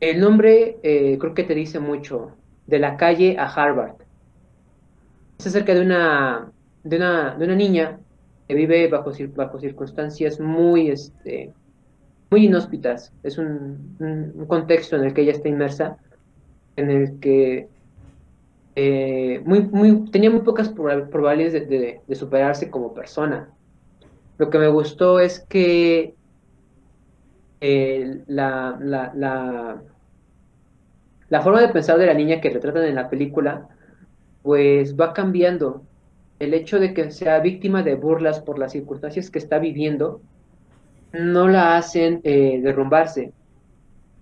[0.01, 2.33] El nombre eh, creo que te dice mucho,
[2.67, 3.97] de la calle a Harvard.
[5.39, 6.53] Es acerca de una
[6.85, 7.99] de una, de una niña
[8.49, 11.53] que vive bajo, bajo circunstancias muy, este,
[12.31, 13.13] muy inhóspitas.
[13.23, 15.99] Es un, un, contexto en el que ella está inmersa,
[16.77, 17.69] en el que
[18.77, 23.51] eh, muy, muy, tenía muy pocas probabilidades de, de, de, superarse como persona.
[24.39, 26.15] Lo que me gustó es que
[27.61, 29.83] eh, la, la, la,
[31.29, 33.69] la forma de pensar de la niña que retratan en la película,
[34.43, 35.83] pues va cambiando.
[36.39, 40.23] El hecho de que sea víctima de burlas por las circunstancias que está viviendo,
[41.13, 43.33] no la hacen eh, derrumbarse,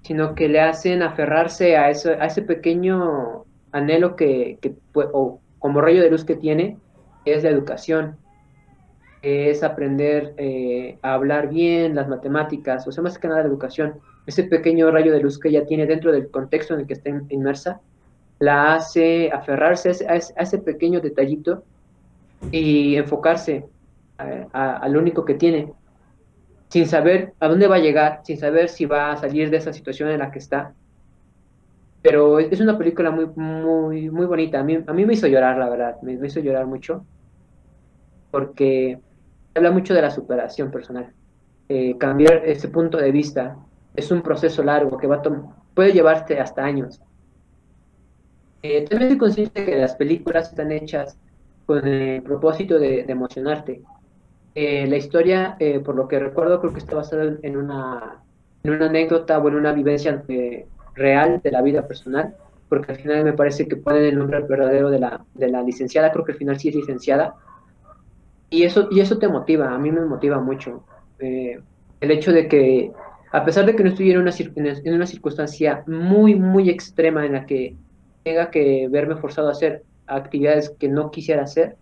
[0.02, 4.58] sino que le hacen aferrarse a, a ese pequeño anhelo que,
[4.94, 6.78] o como rayo de luz que tiene,
[7.24, 8.16] es la educación,
[9.22, 13.94] es aprender eh, a hablar bien, las matemáticas, o sea, más que nada la educación,
[14.26, 17.10] ese pequeño rayo de luz que ella tiene dentro del contexto en el que está
[17.28, 17.80] inmersa,
[18.38, 21.64] la hace aferrarse a ese, a ese pequeño detallito
[22.52, 23.64] y enfocarse
[24.18, 25.72] a, lo único que tiene,
[26.68, 29.72] sin saber a dónde va a llegar, sin saber si va a salir de esa
[29.72, 30.74] situación en la que está.
[32.02, 34.60] Pero es una película muy, muy, muy bonita.
[34.60, 37.04] A mí, a mí me hizo llorar, la verdad, me, hizo llorar mucho,
[38.30, 38.98] porque
[39.54, 41.12] habla mucho de la superación personal.
[41.68, 43.56] Eh, cambiar ese punto de vista
[43.94, 45.22] es un proceso largo que va a
[45.74, 47.00] puede llevarte hasta años.
[48.62, 51.16] Eh, también soy consciente que las películas están hechas
[51.66, 53.82] con el propósito de, emocionarte.
[54.54, 58.22] Eh, la historia, eh, por lo que recuerdo, creo que está basada en una,
[58.64, 60.24] en una anécdota o en una vivencia
[60.94, 62.34] real de la vida personal,
[62.68, 66.10] porque al final me parece que ponen el nombre verdadero de la, de la licenciada,
[66.10, 67.36] creo que al final sí es licenciada,
[68.50, 70.84] y eso, y eso te motiva, a mí me motiva mucho.
[71.18, 72.92] el hecho de que,
[73.32, 74.34] a pesar de que no estuviera en una,
[74.84, 77.76] en una circunstancia muy, muy extrema en la que
[78.24, 81.76] tenga que verme forzado a hacer actividades que no quisiera hacer,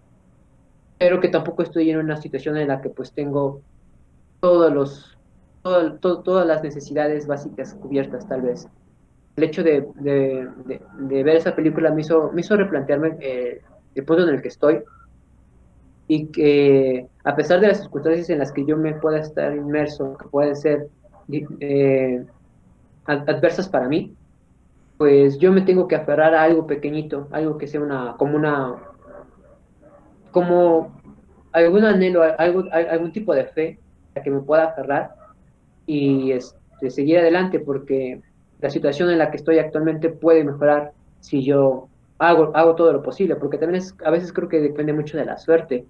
[0.98, 3.62] pero que tampoco estoy en una situación en la que pues tengo
[4.40, 5.18] todos los,
[6.00, 8.68] todas las necesidades básicas cubiertas tal vez.
[9.36, 10.48] El hecho de, de,
[10.98, 13.60] de, ver esa película me hizo, me hizo replantearme eh,
[13.94, 14.82] el punto en el que estoy
[16.08, 20.16] y que a pesar de las circunstancias en las que yo me pueda estar inmerso,
[20.16, 20.88] que pueden ser
[21.60, 22.24] eh,
[23.06, 24.14] adversas para mí,
[24.98, 28.76] pues yo me tengo que aferrar a algo pequeñito, algo que sea una, como una,
[30.30, 30.94] como
[31.52, 33.78] algún anhelo, algo, algún tipo de fe
[34.14, 35.14] a que me pueda aferrar
[35.86, 38.20] y este, seguir adelante porque
[38.60, 41.88] la situación en la que estoy actualmente puede mejorar si yo
[42.18, 45.24] hago, hago todo lo posible, porque también es, a veces creo que depende mucho de
[45.24, 45.84] la suerte.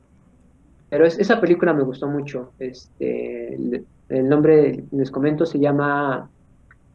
[0.88, 2.52] Pero es, esa película me gustó mucho.
[2.58, 6.30] Este, el, nombre, les comento, se llama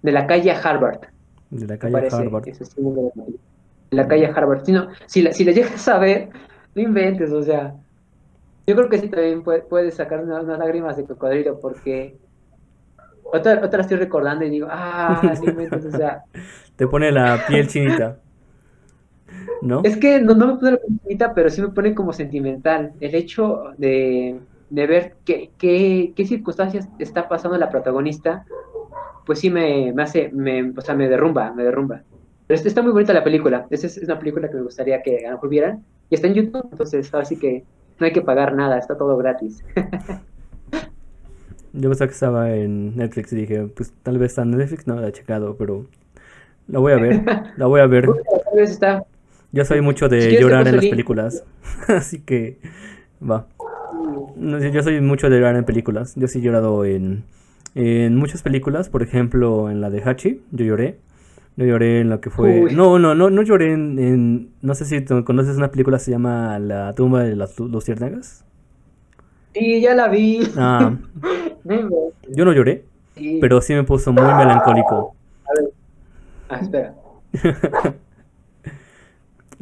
[0.02, 1.02] De la calle Harvard.
[1.50, 2.46] De la calle Harvard.
[2.46, 4.66] de la calle Harvard.
[4.66, 6.30] Si, no, si, la, si le llegas a ver,
[6.76, 7.76] no inventes, o sea,
[8.66, 12.16] yo creo que sí también puedes sacar unas, lágrimas de cocodrilo porque
[13.24, 16.24] otra, otra estoy recordando y digo, ah, no inventes, o sea.
[16.76, 18.20] Te pone la piel chinita.
[19.62, 19.82] ¿No?
[19.84, 22.94] Es que no, me pone la chinita, pero sí me pone como sentimental.
[23.00, 24.39] El hecho de,
[24.70, 28.46] ver qué, qué, circunstancias está pasando la protagonista,
[29.26, 32.02] pues sí me, hace, me, o sea, me derrumba, me derrumba.
[32.48, 33.68] Pero está muy bonita la película.
[33.70, 35.84] Esa es, una película que me gustaría que a lo mejor vieran.
[36.10, 37.64] Y está en YouTube, entonces así que
[38.00, 39.64] no hay que pagar nada, está todo gratis.
[41.74, 44.96] Yo pensaba que estaba en Netflix y dije, pues tal vez está en Netflix, no
[45.00, 45.86] la he checado, pero
[46.68, 47.24] la voy a ver,
[47.58, 48.06] la voy a ver.
[48.46, 49.06] Tal vez está.
[49.52, 51.43] Yo soy mucho de llorar en las películas,
[51.88, 52.60] así que
[53.22, 53.47] va.
[54.38, 56.14] yo soy mucho de llorar en películas.
[56.16, 57.26] Yo sí he llorado en,
[57.76, 60.99] en muchas películas, por ejemplo, en la de Hachi, yo lloré.
[61.58, 62.74] Yo lloré en lo que fue.
[62.74, 66.93] No, no, no, no lloré en, No sé si conoces una película se llama La
[66.93, 68.45] tumba de las luciérnagas.
[69.54, 70.47] Sí, ya la vi.
[70.56, 70.95] Ah.
[72.30, 72.86] yo no lloré,
[73.41, 75.14] pero sí me puso muy melancólico.
[75.43, 75.72] A ver.
[76.47, 76.93] Ah, espera.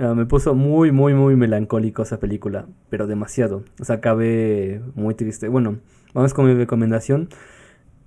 [0.02, 3.64] Ah, me puso muy, muy, muy melancólico esa película, pero demasiado.
[3.82, 5.50] O sea, acabé muy triste.
[5.50, 5.80] Bueno,
[6.14, 7.28] vamos con mi recomendación.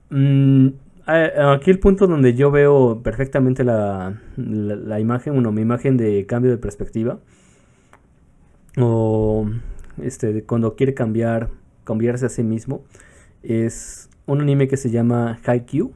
[0.08, 0.68] Mm,
[1.06, 6.50] aquí el punto donde yo veo perfectamente la, la, imagen, bueno, mi imagen de cambio
[6.50, 7.18] de perspectiva,
[8.78, 9.50] o
[10.02, 11.50] este, cuando quiere cambiar,
[11.84, 12.84] cambiarse a sí mismo,
[13.42, 15.92] es un anime que se llama Haikyuu,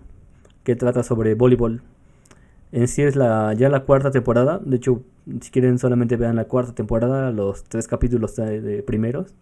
[0.62, 1.82] que trata sobre voleibol.
[2.72, 5.02] En sí es la, ya la cuarta temporada, de hecho,
[5.40, 9.34] si quieren solamente vean la cuarta temporada, los tres capítulos de, primeros.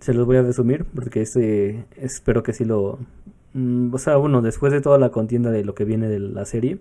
[0.00, 2.98] Se los voy a resumir porque este, espero que sí lo,
[3.54, 6.44] Mm, o sea, bueno, después de toda la contienda de lo que viene de la
[6.46, 6.78] serie,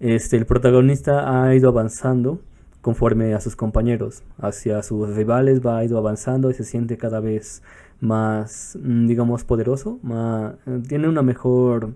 [0.00, 2.40] este, el protagonista ha ido avanzando
[2.82, 7.62] conforme a sus compañeros, hacia sus rivales va ido avanzando y se siente cada vez
[8.00, 9.98] más, mm, digamos, poderoso,
[10.88, 11.94] tiene una mejor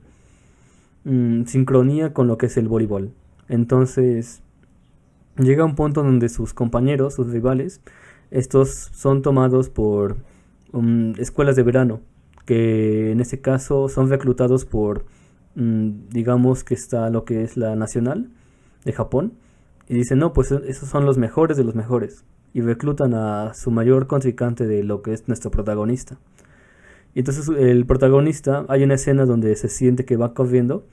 [1.09, 3.12] mm, sincronía con lo que es el voleibol.
[3.48, 4.42] Entonces,
[5.36, 7.80] llega un punto donde sus compañeros, sus rivales,
[8.30, 10.16] estos son tomados por
[11.18, 12.00] escuelas de verano
[12.48, 15.04] que en este caso son reclutados por,
[15.54, 18.30] mm, digamos que está lo que es la nacional
[18.86, 19.34] de Japón,
[19.86, 23.70] y dicen, no, pues esos son los mejores de los mejores, y reclutan a su
[23.70, 26.16] mayor contrincante de lo que es nuestro protagonista.
[27.14, 30.86] Y entonces el protagonista, hay una escena donde se siente que va corriendo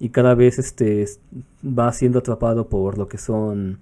[0.00, 1.04] y cada vez este,
[1.62, 3.78] va siendo atrapado por lo que son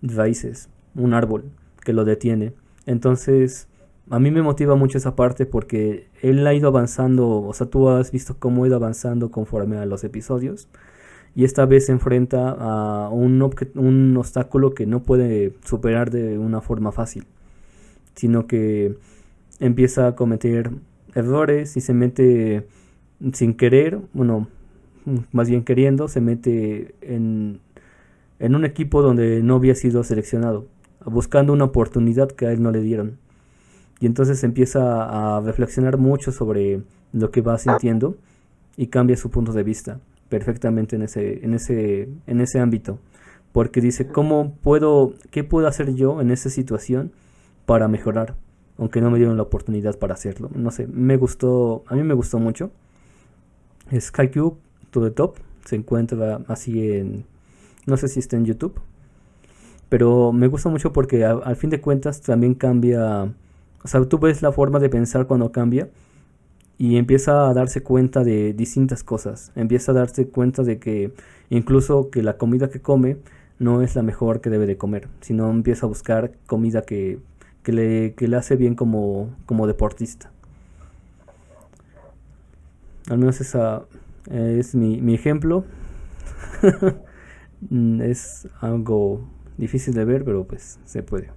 [0.00, 1.44] raíces, un árbol
[1.84, 2.54] que lo detiene.
[2.86, 3.68] Entonces
[4.08, 7.88] a mí me motiva mucho esa parte porque él ha ido avanzando, o sea, tú
[7.88, 10.68] has visto cómo ha ido avanzando conforme a los episodios
[11.34, 13.42] y esta vez se enfrenta a un,
[13.74, 17.26] un obstáculo que no puede superar de una forma fácil,
[18.14, 18.96] sino que
[19.58, 20.70] empieza a cometer
[21.14, 22.68] errores y se mete
[23.32, 24.48] sin querer, bueno,
[25.32, 27.60] más bien queriendo, se mete en,
[28.38, 30.66] en un equipo donde no había sido seleccionado,
[31.04, 33.18] buscando una oportunidad que a él no le dieron
[34.00, 36.82] y entonces empieza a reflexionar mucho sobre
[37.12, 38.16] lo que va sintiendo
[38.76, 42.98] y cambia su punto de vista perfectamente en ese, en ese, en ese ámbito.
[43.52, 47.12] Porque dice, ¿cómo puedo, qué puedo hacer yo en esa situación
[47.64, 48.34] para mejorar?
[48.76, 50.50] Aunque no me dieron la oportunidad para hacerlo.
[50.54, 52.70] No sé, me gustó, a mí me gustó mucho.
[53.98, 54.58] Skycube
[55.00, 57.24] to the top se encuentra así en,
[57.86, 58.80] no sé si está en YouTube.
[59.88, 63.32] Pero me gusta mucho porque al fin de cuentas también cambia
[63.86, 65.88] o sea, tú ves la forma de pensar cuando cambia
[66.76, 69.52] y empieza a darse cuenta de distintas cosas.
[69.54, 71.12] Empieza a darse cuenta de que
[71.50, 73.18] incluso que la comida que come
[73.60, 77.20] no es la mejor que debe de comer, sino empieza a buscar comida que,
[77.64, 80.32] le, le hace bien como, como deportista.
[83.08, 83.84] Al menos esa
[84.30, 85.64] es mi, mi ejemplo.
[87.70, 91.30] Mm, es algo difícil de ver, pero pues se puede.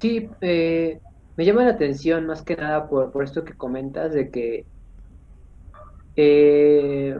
[0.00, 1.00] Sí, eh,
[1.36, 4.66] me llama la atención más que nada por, por esto que comentas de que
[6.16, 7.16] eh,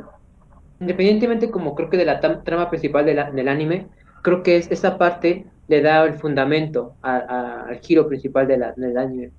[0.81, 3.89] independientemente como creo que de la trama principal del anime,
[4.23, 9.33] creo que es, esa parte le da el fundamento al giro principal de del anime.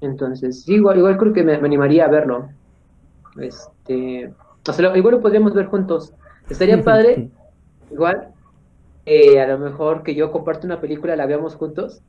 [0.00, 2.48] Entonces, igual, igual creo que me, animaría a verlo.
[3.40, 4.32] Este,
[4.68, 6.12] O sea, igual lo podríamos ver juntos.
[6.48, 7.30] Estaría padre,
[7.90, 8.28] igual,
[9.06, 12.02] eh, a lo mejor que yo comparte una película, la veamos juntos,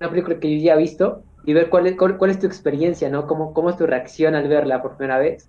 [0.00, 3.08] una película que yo ya he visto, y ver cuál es, cuál, es tu experiencia,
[3.08, 3.26] ¿no?
[3.26, 5.48] Cómo, ¿Cómo es tu reacción al verla por primera vez?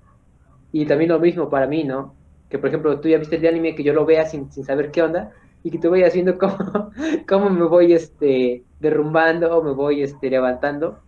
[0.72, 2.14] Y también lo mismo para mí, ¿no?
[2.50, 4.92] Que por ejemplo tú ya viste el anime, que yo lo vea sin, sin saber
[4.92, 5.32] qué onda,
[5.64, 6.92] y que te vayas viendo cómo,
[7.28, 11.00] cómo me voy este, derrumbando o me voy este, levantando,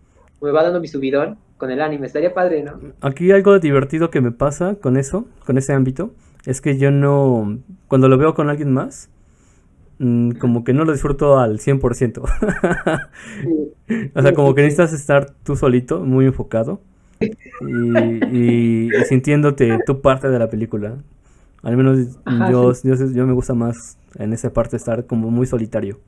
[0.42, 2.78] me va dando mi subidón con el anime, estaría padre, ¿no?
[3.00, 6.12] Aquí algo divertido que me pasa con eso, con ese ámbito,
[6.44, 9.08] es que yo no, cuando lo veo con alguien más,
[9.98, 12.22] mm, como que no lo disfruto al 100%.
[14.14, 16.80] o sea, como que necesitas estar tú solito, muy enfocado,
[18.32, 20.96] y, sintiéndote tu parte de la película.
[21.62, 22.18] Al menos
[22.50, 26.00] yo, yo, me gusta más en esa parte estar como muy solitario.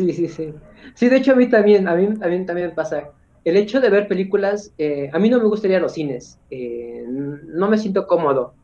[0.00, 0.54] Sí, sí, sí.
[0.94, 3.10] Sí, de hecho a mí también, a mí, a también me pasa.
[3.44, 6.38] El hecho de ver películas, eh, a mí no me gustaría los cines.
[6.48, 8.54] Eh, no me siento cómodo.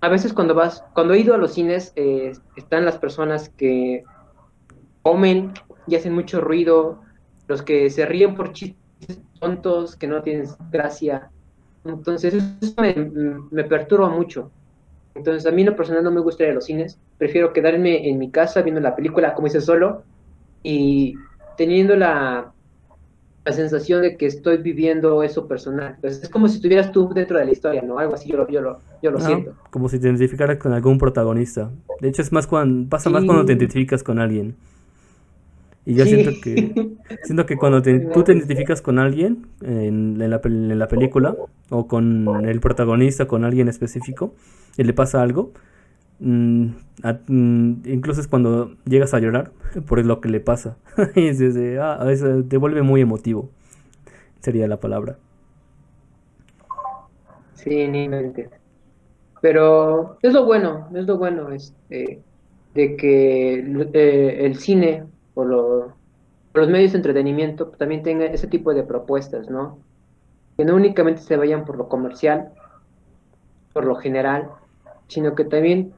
[0.00, 4.02] A veces cuando vas, cuando he ido a los cines, eh, están las personas que
[5.02, 5.52] comen
[5.86, 7.02] y hacen mucho ruido,
[7.48, 11.30] los que se ríen por chistes tontos, que no tienen gracia.
[11.84, 12.74] Entonces eso
[13.50, 14.50] me, perturba mucho.
[15.14, 16.98] Entonces, a mí en lo personal no me gusta ir a los cines.
[17.18, 20.04] Prefiero quedarme en mi casa viendo la película, como hice solo,
[20.62, 21.14] y
[21.56, 22.52] teniendo la,
[23.44, 25.94] la sensación de que estoy viviendo eso personal.
[25.96, 27.98] Entonces, es como si estuvieras tú dentro de la historia, ¿no?
[27.98, 29.54] Algo así yo lo, yo lo, yo lo siento.
[29.70, 31.70] Como si te identificaras con algún protagonista.
[32.00, 34.54] De hecho, es más cuando, pasa más cuando te identificas con alguien.
[35.84, 36.94] Y yo siento que
[37.24, 41.34] siento que cuando tú te identificas con alguien en, la, en, la, película
[41.70, 44.34] o con el protagonista, con alguien específico,
[44.76, 45.52] y le pasa algo,
[46.20, 46.66] mm,
[47.28, 49.52] mm, incluso es cuando llegas a llorar
[49.86, 50.76] por lo que le pasa.
[51.16, 51.28] y
[51.78, 53.50] ah, a veces te vuelve muy emotivo,
[54.40, 55.16] sería la palabra.
[57.54, 58.50] Sí, ni mente.
[59.40, 62.22] Pero es lo bueno, es lo bueno este,
[62.74, 63.58] de que
[63.92, 65.04] eh, el cine
[65.34, 69.78] o, los medios de entretenimiento también tengan ese tipo de propuestas, ¿no?
[70.56, 72.50] Que no únicamente se vayan por lo comercial,
[73.72, 74.50] por lo general,
[75.08, 75.92] sino que también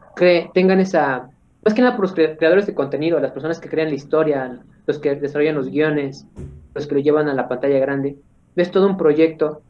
[0.53, 1.31] tengan esa,
[1.65, 4.99] más que nada por los creadores de contenido, las personas que crean la historia, los
[4.99, 6.27] que desarrollan los guiones,
[6.75, 8.17] los que lo llevan a la pantalla grande,
[8.55, 9.63] ves todo un proyecto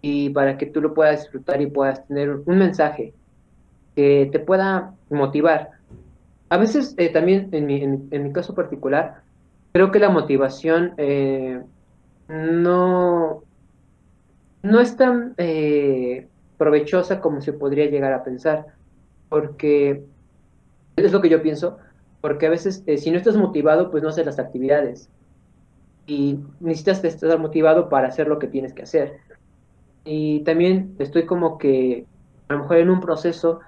[0.00, 3.14] y para que tú lo puedas disfrutar y puedas tener un mensaje
[3.96, 5.70] que te pueda motivar.
[6.50, 9.22] A veces eh, también, en mi, en, mi, caso particular,
[9.72, 11.60] creo que la motivación eh,
[12.28, 13.42] no,
[14.62, 16.28] no es tan eh,
[16.58, 18.66] provechosa como se podría llegar a pensar,
[19.28, 20.02] porque
[20.96, 21.78] es lo que yo pienso,
[22.20, 25.08] porque a veces si no estás motivado, pues no haces las actividades
[26.06, 29.18] y necesitas estar motivado para hacer lo que tienes que hacer.
[30.04, 32.06] Y también estoy como que
[32.48, 33.60] a lo mejor en un proceso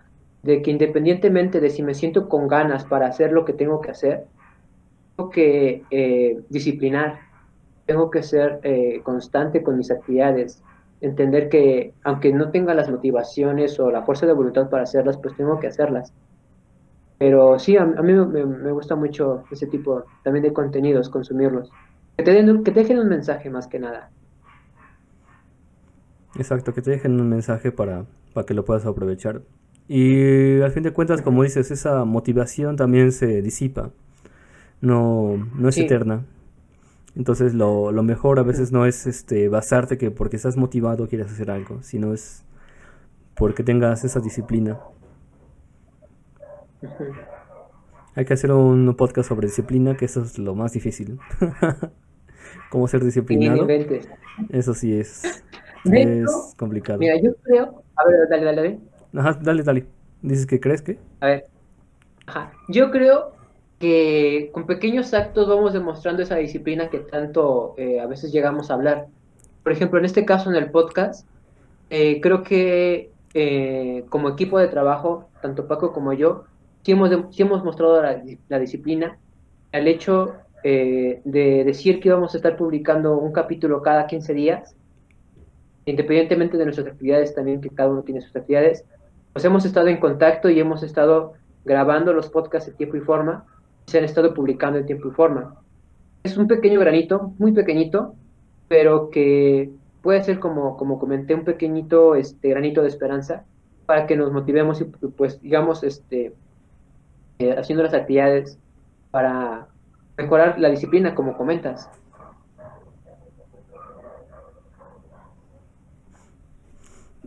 [0.43, 3.91] de que independientemente de si me siento con ganas para hacer lo que tengo que
[3.91, 4.25] hacer,
[5.17, 7.21] tengo que eh, disciplinar,
[7.85, 10.63] tengo que ser eh, constante con mis actividades,
[11.01, 15.37] entender que aunque no tenga las motivaciones o la fuerza de voluntad para hacerlas, pues
[15.37, 16.13] tengo que hacerlas.
[17.19, 21.71] Pero sí, a, mí me, gusta mucho ese tipo también de contenidos, consumirlos.
[22.17, 24.11] Que te, den, que te dejen un mensaje más que nada.
[26.37, 29.43] Exacto, que te dejen un mensaje para, para que lo puedas aprovechar.
[29.87, 33.91] Y al fin de cuentas, como dices, esa motivación también se disipa.
[34.81, 36.25] No, no es eterna.
[37.17, 41.31] Entonces lo, lo, mejor a veces no es este basarte que porque estás motivado quieres
[41.33, 42.45] hacer algo, sino es
[43.35, 44.79] porque tengas esa disciplina.
[48.15, 51.19] Hay que hacer un podcast sobre disciplina, que eso es lo más difícil.
[52.71, 53.67] ¿Cómo ser disciplinado?
[54.51, 55.23] Eso sí es,
[55.85, 56.99] es complicado.
[56.99, 57.83] Mira, yo creo...
[57.97, 58.81] A ver, dale, dale, dale.
[59.17, 59.87] Ajá, dale, dale.
[60.23, 60.99] ¿Dices que crees que?
[61.21, 61.47] A ver.
[62.27, 62.53] Ajá.
[62.69, 63.33] Yo creo
[63.81, 68.75] que con pequeños actos vamos demostrando esa disciplina que tanto eh, a veces llegamos a
[68.75, 69.07] hablar.
[69.63, 71.27] Por ejemplo, en este caso en el podcast,
[71.89, 76.45] eh, creo que eh, como equipo de trabajo, tanto Paco como yo,
[76.83, 79.19] sí hemos, hemos mostrado la, disciplina,
[79.73, 84.77] el hecho de decir que íbamos a estar publicando un capítulo cada 15 días,
[85.87, 88.85] independientemente de nuestras actividades también, que cada uno tiene sus actividades,
[89.33, 91.33] pues hemos estado en contacto y hemos estado
[91.65, 93.47] grabando los podcasts en tiempo y forma,
[93.91, 95.57] se han estado publicando en tiempo y forma.
[96.23, 98.15] Es un pequeño granito, muy pequeñito,
[98.69, 99.71] pero que
[100.01, 103.45] puede ser como, como comenté, un pequeñito este, granito de esperanza
[103.87, 106.33] para que nos motivemos y pues digamos este,
[107.41, 108.59] eh, haciendo las actividades
[109.11, 109.67] para
[110.17, 111.91] mejorar la disciplina, como comentas.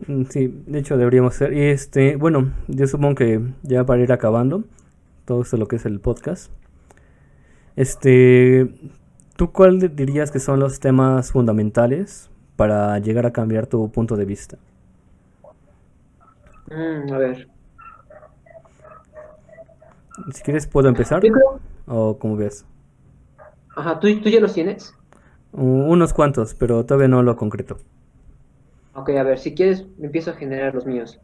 [0.06, 1.52] Mm, Sí, de hecho deberíamos hacer.
[1.52, 4.64] Y este, bueno, yo supongo que ya para ir acabando
[5.24, 6.50] todo esto lo que es el podcast.
[7.76, 8.72] Este,
[9.36, 14.16] ¿tú cuál di- dirías que son los temas fundamentales para llegar a cambiar tu punto
[14.16, 14.58] de vista?
[16.70, 17.48] Mm, a ver.
[20.32, 21.60] Si quieres puedo empezar creo.
[21.86, 22.66] o como ves.
[23.76, 24.94] Ajá, ¿tú, tú ya los tienes?
[25.52, 27.78] Unos cuantos, pero todavía no lo concreto.
[28.94, 31.20] Ok, a ver, si quieres, empiezo a generar los míos.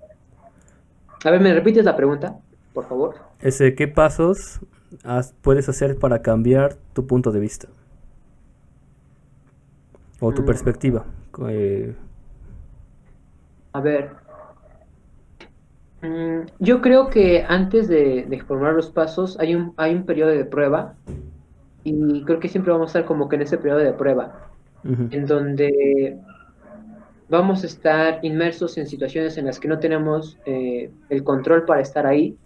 [1.25, 2.39] A ver, ¿me repites la pregunta,
[2.73, 3.17] por favor?
[3.41, 4.61] Ese, ¿qué pasos
[5.05, 7.69] has- puedes hacer para cambiar tu punto de vista?
[10.21, 10.47] O tu Mm.
[10.47, 11.05] perspectiva.
[11.49, 11.95] Eh,
[13.73, 14.11] A ver.
[16.03, 20.31] Mm, yo creo que antes de, de formar los pasos hay un, hay un periodo
[20.31, 20.95] de prueba
[21.85, 24.51] y creo que siempre vamos a estar como que en ese periodo de prueba,
[24.85, 26.19] en donde
[27.29, 31.81] vamos a estar inmersos en situaciones en las que no tenemos eh, el control para
[31.81, 32.37] estar ahí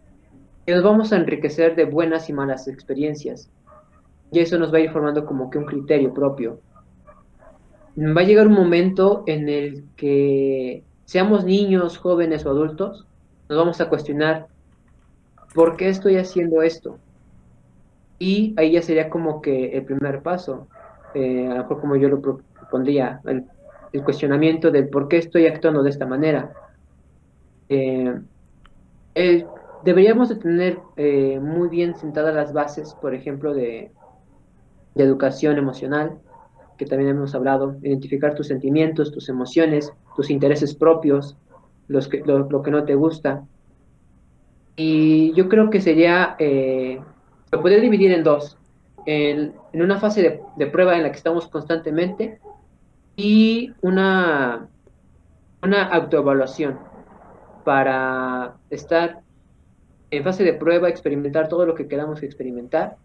[0.66, 3.50] y nos vamos a enriquecer de buenas y malas experiencias.
[4.32, 6.62] Y eso nos va a ir formando como que un criterio propio.
[8.16, 13.06] Va a llegar un momento en el que seamos niños, jóvenes o adultos,
[13.48, 14.48] nos vamos a cuestionar
[15.54, 17.00] ¿por qué estoy haciendo esto?
[18.18, 20.68] Y ahí ya sería como que el primer paso,
[21.14, 23.44] eh, a lo mejor como yo lo pro- propondría, el,
[23.92, 26.52] el cuestionamiento del por qué estoy actuando de esta manera.
[27.68, 28.14] Eh,
[29.14, 29.44] eh,
[29.84, 33.90] deberíamos de tener eh, muy bien sentadas las bases, por ejemplo, de,
[34.94, 36.18] de educación emocional,
[36.78, 41.36] que también hemos hablado, identificar tus sentimientos, tus emociones, tus intereses propios,
[41.88, 43.44] los que, lo, que no te gusta.
[44.76, 47.00] Y yo creo que sería, eh,
[47.52, 48.58] lo podría dividir en dos,
[49.06, 52.40] en, en una fase de, de prueba en la que estamos constantemente
[53.16, 54.66] y una,
[55.62, 56.78] una autoevaluación
[57.64, 59.23] para estar
[60.16, 62.96] en fase de prueba, experimentar todo lo que queramos experimentar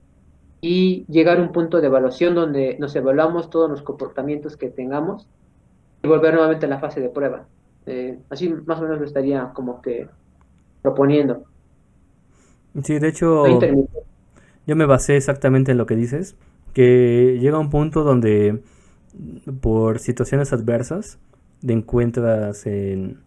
[0.61, 5.27] y llegar a un punto de evaluación donde nos evaluamos todos los comportamientos que tengamos
[6.03, 7.45] y volver nuevamente a la fase de prueba.
[7.85, 10.07] Eh, así más o menos lo estaría como que
[10.81, 11.43] proponiendo.
[12.83, 13.45] Sí, de hecho,
[14.67, 16.35] yo me basé exactamente en lo que dices,
[16.73, 18.61] que llega un punto donde
[19.61, 21.17] por situaciones adversas
[21.65, 23.19] te encuentras en,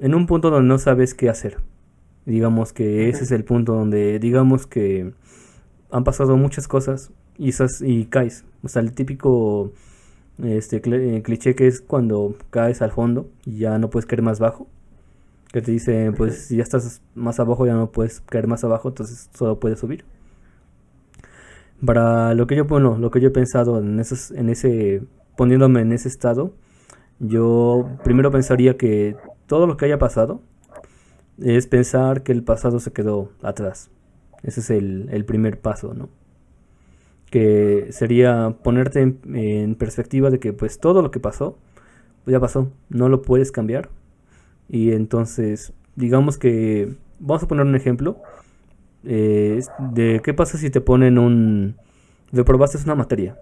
[0.00, 1.58] en un punto donde no sabes qué hacer.
[2.26, 5.12] Digamos que ese es el punto donde, digamos que
[5.90, 8.44] han pasado muchas cosas y, esas- y caes.
[8.62, 9.72] O sea, el típico
[10.42, 14.22] este, cl- eh, cliché que es cuando caes al fondo y ya no puedes caer
[14.22, 14.68] más bajo.
[15.52, 18.88] Que te dice, pues si ya estás más abajo ya no puedes caer más abajo,
[18.90, 20.04] entonces solo puedes subir.
[21.84, 25.02] Para lo que yo, bueno, lo que yo he pensado en esos, en ese,
[25.36, 26.52] poniéndome en ese estado,
[27.20, 29.16] yo primero pensaría que
[29.46, 30.42] todo lo que haya pasado
[31.42, 33.90] es pensar que el pasado se quedó atrás.
[34.42, 36.08] Ese es el, el primer paso, ¿no?
[37.30, 41.58] Que sería ponerte en, perspectiva de que pues todo lo que pasó,
[42.26, 43.88] ya pasó, no lo puedes cambiar.
[44.68, 48.18] Y entonces, digamos que, vamos a poner un ejemplo
[49.04, 51.76] eh, de qué pasa si te ponen un,
[52.32, 53.38] reprobaste una materia.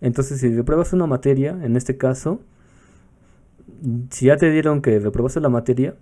[0.00, 2.40] Entonces, si repruebas una materia, en este caso,
[4.10, 5.94] si ya te dieron que reprobaste la materia,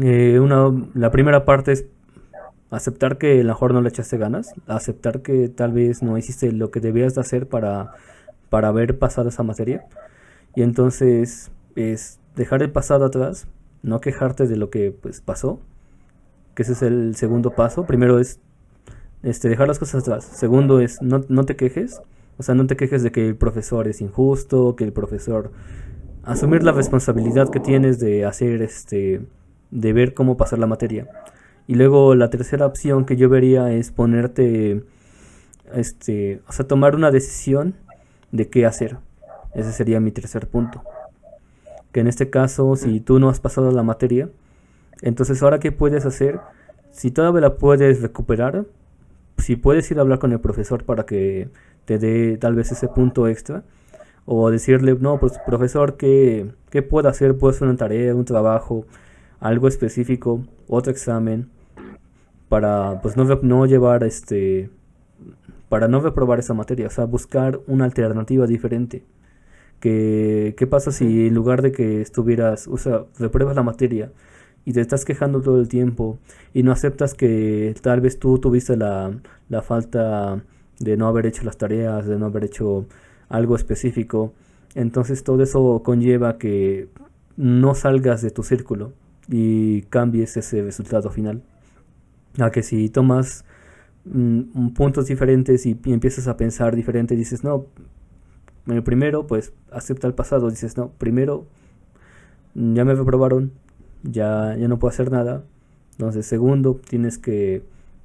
[0.00, 1.86] eh, una, la primera parte es
[2.70, 6.52] aceptar que a lo mejor no le echaste ganas, aceptar que tal vez no hiciste
[6.52, 7.92] lo que debías de hacer para,
[8.48, 9.84] para haber pasado esa materia.
[10.54, 13.46] Y entonces es dejar el pasado atrás,
[13.82, 15.60] no quejarte de lo que pues pasó,
[16.54, 17.84] que ese es el segundo paso.
[17.84, 18.40] Primero es
[19.22, 20.24] este, dejar las cosas atrás.
[20.24, 22.00] Segundo es no, no te quejes,
[22.38, 25.52] o sea, no te quejes de que el profesor es injusto, que el profesor
[26.22, 29.20] asumir la responsabilidad que tienes de hacer este
[29.72, 31.08] de ver cómo pasar la materia.
[31.66, 34.84] Y luego la tercera opción que yo vería es ponerte
[35.74, 37.74] este, o sea, tomar una decisión
[38.30, 38.98] de qué hacer.
[39.54, 40.82] Ese sería mi tercer punto.
[41.90, 44.28] Que en este caso, si tú no has pasado la materia,
[45.00, 46.40] entonces ahora qué puedes hacer?
[46.90, 48.66] Si todavía la puedes recuperar,
[49.38, 51.48] si puedes ir a hablar con el profesor para que
[51.86, 53.64] te dé tal vez ese punto extra,
[54.24, 57.36] o decirle, no, pues profesor, ¿qué, qué puedo hacer?
[57.36, 58.86] ¿Puedo hacer una tarea, un trabajo,
[59.42, 61.50] algo específico, otro examen,
[62.48, 64.70] para pues no, no llevar este,
[65.68, 69.04] para no reprobar esa materia, o sea, buscar una alternativa diferente.
[69.80, 74.12] Que, ¿Qué pasa si en lugar de que estuvieras, o sea, repruebas la materia
[74.64, 76.18] y te estás quejando todo el tiempo
[76.54, 79.12] y no aceptas que tal vez tú tuviste la,
[79.48, 80.44] la falta
[80.78, 82.86] de no haber hecho las tareas, de no haber hecho
[83.28, 84.34] algo específico
[84.74, 86.88] Entonces todo eso conlleva que
[87.36, 88.92] no salgas de tu círculo
[89.28, 91.42] y cambies ese resultado final.
[92.38, 93.44] A que si tomas
[94.04, 97.66] mm, puntos diferentes y, empiezas a pensar diferente, dices, no,
[98.84, 101.46] primero, pues acepta el pasado, dices, no, primero
[102.54, 103.52] ya me reprobaron,
[104.02, 105.44] ya, ya no puedo hacer nada.
[105.92, 107.62] Entonces, segundo, tienes que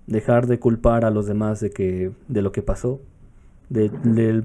[0.08, 3.02] dejar de culpar a los demás de que de lo que pasó.
[3.70, 3.92] De,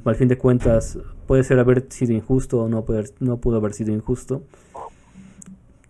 [0.04, 3.72] al fin de cuentas, puede ser haber sido injusto o no, poder, no pudo haber
[3.72, 4.42] sido injusto.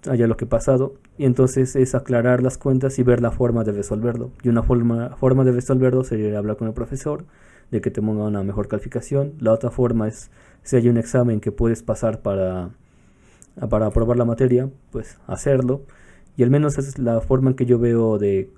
[0.08, 0.94] Haya lo que pasado.
[1.16, 4.30] Y entonces es aclarar las cuentas y ver la forma de resolverlo.
[4.42, 7.24] Y una forma, forma de resolverlo sería hablar con el profesor,
[7.70, 9.34] de que te ponga una mejor calificación.
[9.38, 10.30] La otra forma es
[10.62, 12.70] si hay un examen que puedes pasar para,
[13.68, 15.82] para aprobar la materia, pues hacerlo.
[16.36, 18.50] Y al menos es la forma en que yo veo de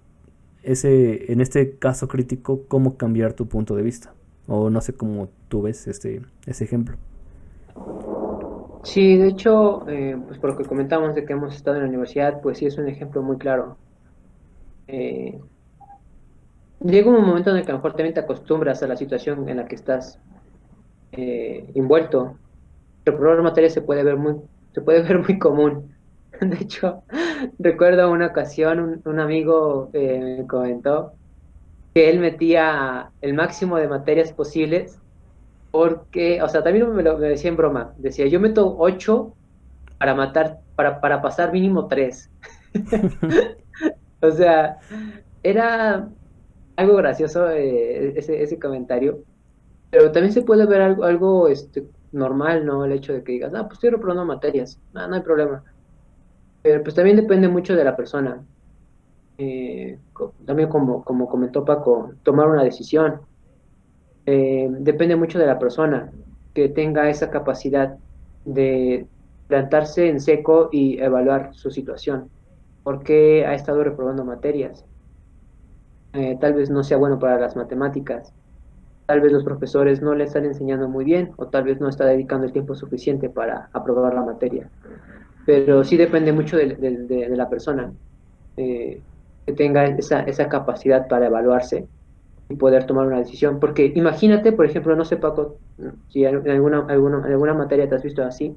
[0.62, 4.14] ese, en este caso crítico, cómo cambiar tu punto de vista.
[4.46, 6.96] O no sé cómo tú ves este, ese ejemplo.
[8.84, 11.88] Sí, de hecho, eh, pues por lo que comentamos de que hemos estado en la
[11.88, 13.78] universidad, pues sí es un ejemplo muy claro.
[14.86, 15.40] Eh,
[16.80, 19.48] llega un momento en el que a lo mejor también te acostumbras a la situación
[19.48, 20.20] en la que estás
[21.12, 22.36] eh, envuelto.
[23.06, 24.36] Reprobar materia se puede ver muy,
[24.72, 25.94] se puede ver muy común.
[26.40, 27.04] De hecho,
[27.58, 31.12] recuerdo una ocasión, un, amigo eh, me comentó
[31.94, 34.98] que él metía el máximo de materias posibles
[35.74, 39.34] porque, o sea, también me lo decía en broma, decía, yo meto 8
[39.98, 42.30] para matar, para, para pasar mínimo 3.
[44.22, 44.78] o sea,
[45.42, 46.08] era
[46.76, 49.24] algo gracioso eh, ese, ese comentario,
[49.90, 52.84] pero también se puede ver algo, algo este, normal, ¿no?
[52.84, 55.64] El hecho de que digas, ah, pues estoy reprobando materias, no, no hay problema.
[56.62, 58.44] Pero pues también depende mucho de la persona.
[59.38, 59.98] Eh,
[60.46, 63.22] también como, como comentó Paco, tomar una decisión.
[64.26, 66.10] Eh, depende mucho de la persona
[66.54, 67.98] que tenga esa capacidad
[68.44, 69.06] de
[69.48, 72.30] plantarse en seco y evaluar su situación.
[72.82, 74.84] porque ha estado reprobando materias?
[76.12, 78.30] Eh, tal vez no sea bueno para las matemáticas,
[79.06, 82.04] tal vez los profesores no le están enseñando muy bien o tal vez no está
[82.04, 84.70] dedicando el tiempo suficiente para aprobar la materia.
[85.46, 87.90] Pero sí depende mucho de, la persona
[88.58, 89.02] eh,
[89.46, 91.88] que tenga esa, esa capacidad para evaluarse
[92.48, 93.60] y poder tomar una decisión.
[93.60, 95.58] Porque imagínate, por ejemplo, no sé Paco,
[96.08, 98.56] si en alguna, alguna, en alguna materia te has visto así,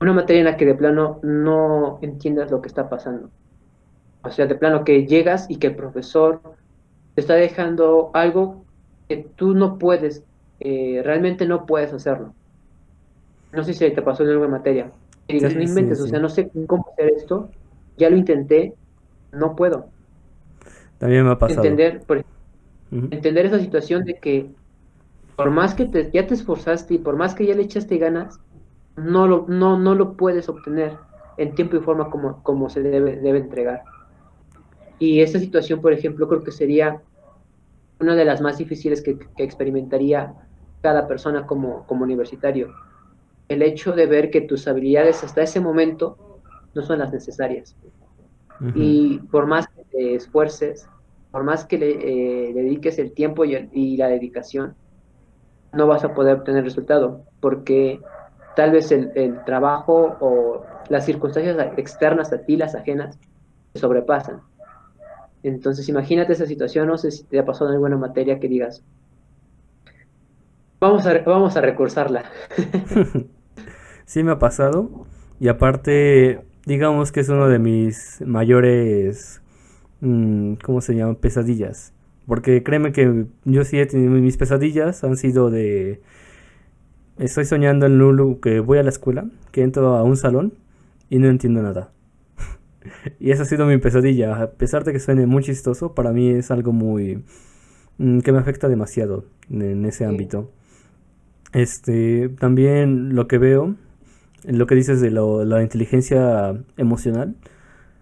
[0.00, 3.30] una materia en la que de plano no entiendas lo que está pasando
[4.26, 6.40] o sea, de plano que llegas y que el profesor
[7.14, 8.64] te está dejando algo
[9.08, 10.24] que tú no puedes,
[10.60, 12.34] eh, realmente no puedes hacerlo.
[13.52, 14.90] No sé si te pasó en alguna materia.
[15.28, 17.50] Y digas, no inventes, o sea, no sé cómo hacer esto,
[17.96, 18.74] ya lo intenté,
[19.32, 19.90] no puedo.
[20.98, 21.62] También me ha pasado.
[21.64, 22.02] Entender,
[22.90, 24.50] entender esa situación de que
[25.36, 28.40] por más que te, ya te esforzaste y por más que ya le echaste ganas,
[28.96, 30.96] no lo, no, no lo puedes obtener
[31.36, 33.82] en tiempo y forma como, como se debe, debe entregar.
[34.98, 37.02] Y esta situación, por ejemplo, creo que sería
[38.00, 40.34] una de las más difíciles que, experimentaría
[40.80, 42.72] cada persona como, como universitario.
[43.48, 46.40] El hecho de ver que tus habilidades hasta ese momento
[46.74, 47.76] no son las necesarias.
[48.74, 50.88] Y por más que te esfuerces,
[51.30, 54.74] por más que le eh, dediques el tiempo y, y, la dedicación,
[55.72, 58.00] no vas a poder obtener resultado, porque
[58.54, 63.18] tal vez el, el trabajo o las circunstancias externas a ti, las ajenas,
[63.72, 64.40] te sobrepasan.
[65.42, 68.82] Entonces, imagínate esa situación, no sé si te ha pasado en alguna materia que digas,
[70.80, 72.24] vamos a, vamos a recursarla.
[74.06, 75.06] sí me ha pasado,
[75.38, 79.40] y aparte, digamos que es uno de mis mayores,
[80.00, 81.16] mm, ¿cómo se llaman?
[81.16, 81.94] Pesadillas.
[82.26, 86.02] Porque créeme que yo sí he tenido mis pesadillas, han sido de...
[87.18, 90.54] Estoy soñando en Lulu que voy a la escuela, que entro a un salón
[91.08, 91.92] y no entiendo nada.
[93.20, 94.42] y esa ha sido mi pesadilla.
[94.42, 97.24] A pesar de que suene muy chistoso, para mí es algo muy...
[97.98, 100.50] Mm, que me afecta demasiado en ese ámbito.
[101.52, 103.76] Este, también lo que veo,
[104.46, 107.36] lo que dices de la inteligencia emocional,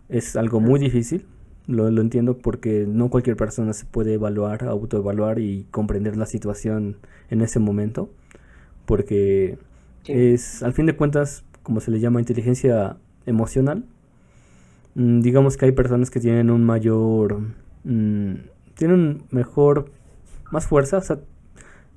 [0.09, 1.27] es algo muy difícil.
[1.67, 6.99] Lo, entiendo porque no cualquier persona se puede evaluar, autoevaluar y comprender la situación
[7.31, 8.11] en ese momento.
[8.87, 9.59] Porque
[10.07, 13.85] es, al fin de cuentas, como se le llama inteligencia emocional,
[14.95, 17.41] Mm, digamos que hay personas que tienen un mayor,
[17.85, 18.35] mm,
[18.75, 19.91] tienen mejor,
[20.51, 21.01] más fuerza,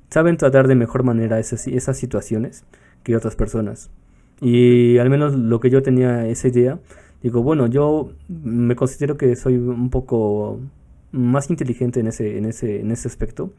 [0.09, 2.65] saben tratar de mejor manera esas, esas situaciones
[3.03, 3.91] que otras personas.
[4.41, 6.79] Y al menos lo que yo tenía esa idea,
[7.23, 10.59] digo, bueno, yo me considero que soy un poco
[11.11, 13.51] más inteligente en ese, en ese, en ese aspecto,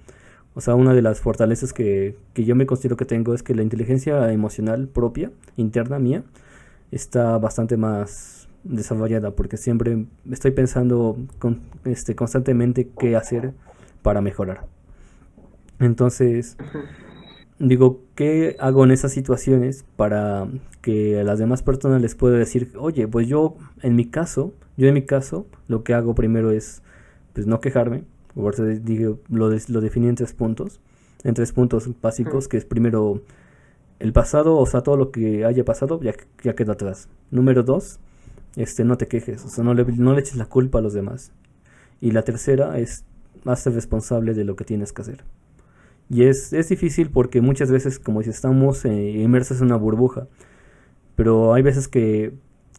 [0.55, 3.55] O sea, una de las fortalezas que, que yo me considero que tengo es que
[3.55, 6.25] la inteligencia emocional propia, interna mía,
[6.91, 13.53] está bastante más desarrollada porque siempre estoy pensando con, este, constantemente qué hacer
[14.03, 14.67] para mejorar.
[15.79, 16.57] Entonces,
[17.59, 20.49] digo, ¿qué hago en esas situaciones para
[20.83, 24.89] que a las demás personas les pueda decir, oye, pues yo en mi caso, yo
[24.89, 26.83] en mi caso, lo que hago primero es,
[27.33, 28.05] pues no quejarme,
[28.83, 30.81] digo, lo, lo definí en tres puntos,
[31.25, 33.23] en tres puntos básicos, que es primero
[33.99, 37.09] el pasado, o sea, todo lo que haya pasado ya, ya quedó atrás.
[37.31, 37.99] Número dos,
[38.57, 40.93] este, no te quejes, o sea, no le, no le eches la culpa a los
[40.93, 41.33] demás.
[42.01, 43.05] Y la tercera es,
[43.45, 45.25] hazte responsable de lo que tienes que hacer.
[46.11, 50.27] Y es, es difícil porque muchas veces, como si estamos eh, inmersos en una burbuja,
[51.17, 52.33] pero hay veces que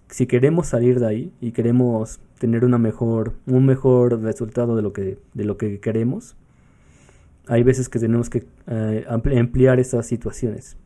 [0.10, 4.94] si queremos salir de ahí y queremos tener una mejor, un mejor resultado de lo
[4.94, 6.36] que, de lo que queremos,
[7.48, 10.78] hay veces que tenemos que eh, ampliar estas situaciones.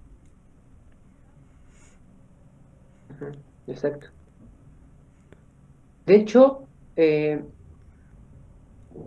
[3.68, 4.08] Exacto.
[6.06, 6.64] De hecho,
[6.98, 7.44] eh,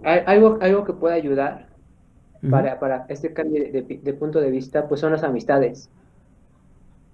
[0.03, 1.69] algo, algo que puede ayudar
[2.51, 5.91] para, para este cambio de, punto de vista, pues son las amistades.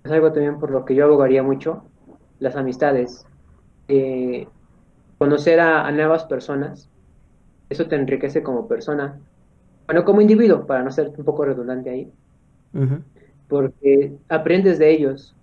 [0.04, 1.84] Es algo también por lo que yo abogaría mucho,
[2.40, 3.26] las amistades.
[3.88, 4.46] Eh,
[5.18, 6.88] conocer a, nuevas personas,
[7.70, 9.20] eso te enriquece como persona,
[9.86, 12.12] bueno, como individuo, para no ser un poco redundante ahí,
[13.48, 15.36] porque aprendes de ellos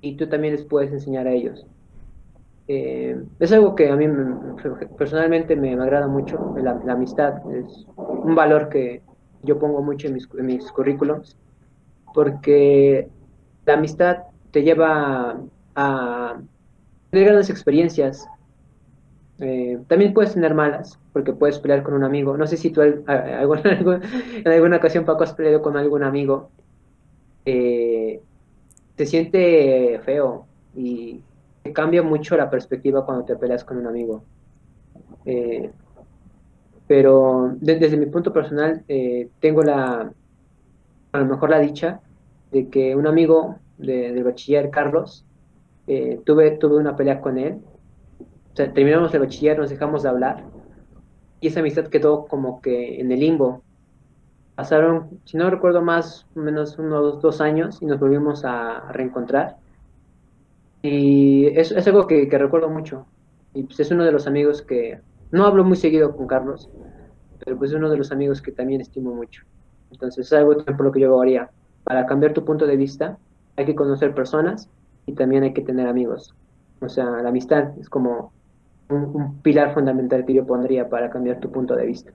[0.00, 1.66] y tú también les puedes enseñar a ellos.
[2.68, 4.06] Eh, es algo que a mí
[4.96, 9.02] personalmente me, agrada mucho, la, amistad es un valor que
[9.42, 11.36] yo pongo mucho en mis, en mis currículums,
[12.14, 13.08] porque
[13.66, 14.18] la amistad
[14.52, 15.40] te lleva
[15.74, 16.40] a
[17.10, 18.28] tener grandes experiencias.
[19.40, 22.36] Eh, también puedes tener malas, porque puedes pelear con un amigo.
[22.36, 26.50] No sé si tú en alguna ocasión, Paco, has peleado con algún amigo.
[27.44, 28.20] Eh,
[28.94, 30.46] te siente feo
[30.76, 31.20] y
[31.72, 34.24] cambia mucho la perspectiva cuando te peleas con un amigo.
[35.24, 35.70] Eh,
[36.86, 38.84] pero desde mi punto personal,
[39.40, 40.12] tengo la,
[41.12, 42.00] a lo mejor la dicha
[42.50, 45.24] de que un amigo de, del bachiller, Carlos,
[45.86, 47.60] eh, tuve, tuve una pelea con él.
[48.52, 50.44] O sea, terminamos el bachiller, nos dejamos de hablar.
[51.40, 53.62] Y esa amistad quedó como que en el limbo.
[54.54, 59.56] Pasaron, si no recuerdo más o menos unos dos años y nos volvimos a, reencontrar.
[60.82, 63.06] Y es, es algo que, que, recuerdo mucho.
[63.54, 65.00] Y pues es uno de los amigos que,
[65.32, 66.68] no hablo muy seguido con Carlos,
[67.42, 69.42] pero pues es uno de los amigos que también estimo mucho.
[69.90, 71.50] Entonces es algo por lo que yo haría.
[71.84, 73.18] Para cambiar tu punto de vista,
[73.56, 74.68] hay que conocer personas
[75.06, 76.34] y también hay que tener amigos.
[76.80, 78.32] O sea, la amistad es como
[78.88, 82.12] un, pilar fundamental que yo pondría para cambiar tu punto de vista.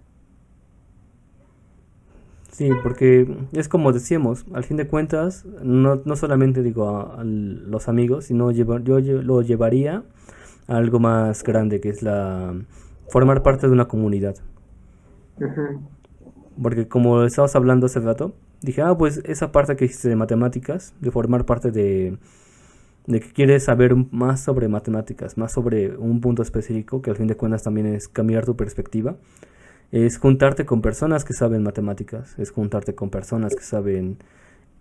[2.58, 7.88] Sí, porque es como decíamos, al fin de cuentas, no, no solamente digo a, los
[7.88, 10.02] amigos, sino yo, yo lo llevaría
[10.68, 12.56] a algo más grande, que es la
[13.10, 14.38] formar parte de una comunidad.
[16.60, 18.34] Porque como estabas hablando hace rato,
[18.64, 22.18] dije, ah, pues esa parte que hiciste de matemáticas, de formar parte de,
[23.06, 27.28] de que quieres saber más sobre matemáticas, más sobre un punto específico, que al fin
[27.28, 29.16] de cuentas también es cambiar tu perspectiva,
[29.92, 34.18] es juntarte con personas que saben matemáticas, es juntarte con personas que saben,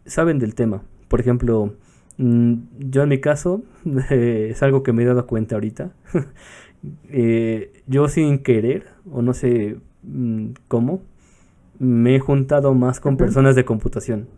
[0.05, 0.83] saben del tema.
[1.09, 1.75] Por ejemplo,
[2.19, 3.63] mm, yo en mi caso,
[4.11, 5.93] es algo que me he dado cuenta ahorita,
[7.11, 11.03] eh, yo sin querer, o no sé mm, cómo,
[11.79, 14.29] me he juntado más con personas de computación.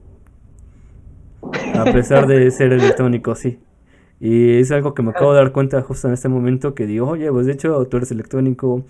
[1.75, 3.61] A pesar de ser electrónico, sí.
[4.21, 7.09] Y es algo que me acabo de dar cuenta justo en este momento que digo,
[7.09, 8.85] oye, pues de hecho tú eres electrónico,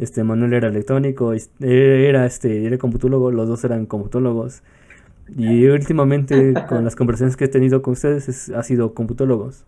[0.00, 4.62] este Manuel era electrónico, era este, era computólogo, los dos eran computólogos.
[5.36, 9.64] Y últimamente con las conversaciones que he tenido con ustedes ha sido computólogos.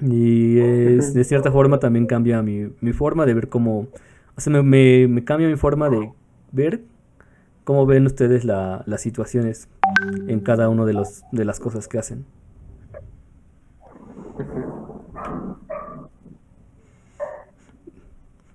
[0.00, 3.86] Y es, de cierta forma también cambia mi, mi forma de ver cómo,
[4.34, 6.10] o sea, me, me, me cambia mi forma de
[6.50, 6.82] ver
[7.64, 9.68] cómo ven ustedes la, las situaciones
[10.26, 12.24] en cada uno de, los, de las cosas que hacen.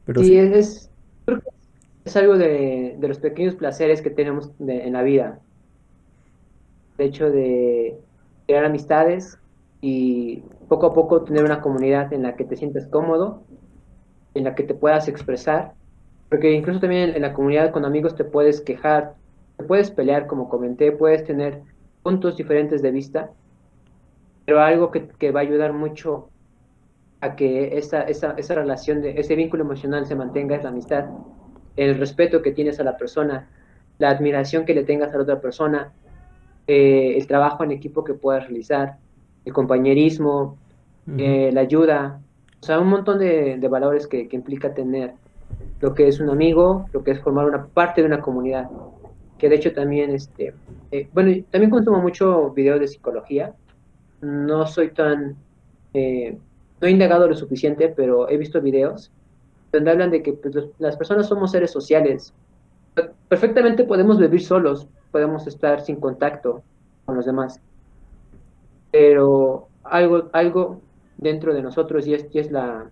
[0.07, 0.89] Pero sí, Es,
[2.05, 5.39] es algo de, los pequeños placeres que tenemos en la vida.
[6.97, 7.99] De hecho, de
[8.47, 9.37] crear amistades
[9.81, 13.43] y poco a poco tener una comunidad en la que te sientas cómodo,
[14.33, 15.73] en la que te puedas expresar,
[16.29, 19.15] porque incluso también en la comunidad con amigos te puedes quejar,
[19.57, 21.61] te puedes pelear, como comenté, puedes tener
[22.01, 23.31] puntos diferentes de vista,
[24.45, 26.29] pero algo que, que va a ayudar mucho
[27.21, 31.05] a que esa, esa, esa relación, de, ese vínculo emocional se mantenga es la amistad,
[31.75, 33.47] el respeto que tienes a la persona
[33.97, 35.91] la admiración que le tengas a la otra persona,
[36.67, 38.97] eh, el trabajo en equipo que puedas realizar,
[39.45, 40.57] el compañerismo,
[41.17, 42.19] eh, la ayuda,
[42.61, 45.13] o sea, un montón de, valores que, implica tener
[45.79, 48.69] lo que es un amigo, lo que es formar una parte de una comunidad,
[49.37, 50.53] que de hecho también, este,
[50.91, 53.53] eh, bueno, también consumo mucho videos de psicología,
[54.21, 55.37] no soy tan,
[56.79, 59.11] no he indagado lo suficiente, pero he visto videos
[59.71, 62.33] donde hablan de que pues, las personas somos seres sociales,
[63.27, 66.63] perfectamente podemos vivir solos, podemos estar sin contacto
[67.05, 67.59] con los demás,
[68.91, 70.81] pero algo, algo
[71.17, 72.89] dentro de nosotros y es, la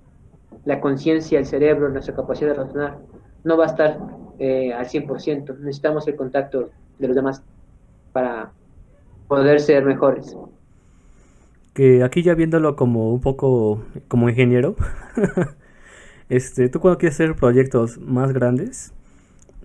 [0.81, 2.97] conciencia, el cerebro, nuestra capacidad de razonar,
[3.43, 3.99] no va a estar
[4.39, 6.69] eh, al 100%, necesitamos el contacto
[6.99, 7.41] de los demás
[8.11, 8.51] para
[9.27, 10.35] poder ser mejores.
[11.75, 14.75] Que aquí ya viéndolo como un poco como ingeniero,
[16.29, 18.93] este, tú cuando quieres hacer proyectos más grandes,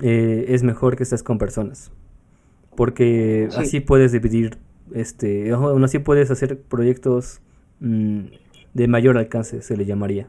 [0.03, 1.93] eh, es mejor que estés con personas.
[2.75, 4.59] Porque así puedes dividir,
[4.93, 7.41] este, aún así puedes hacer proyectos
[7.79, 8.25] mm,
[8.75, 10.29] de mayor alcance, se le llamaría.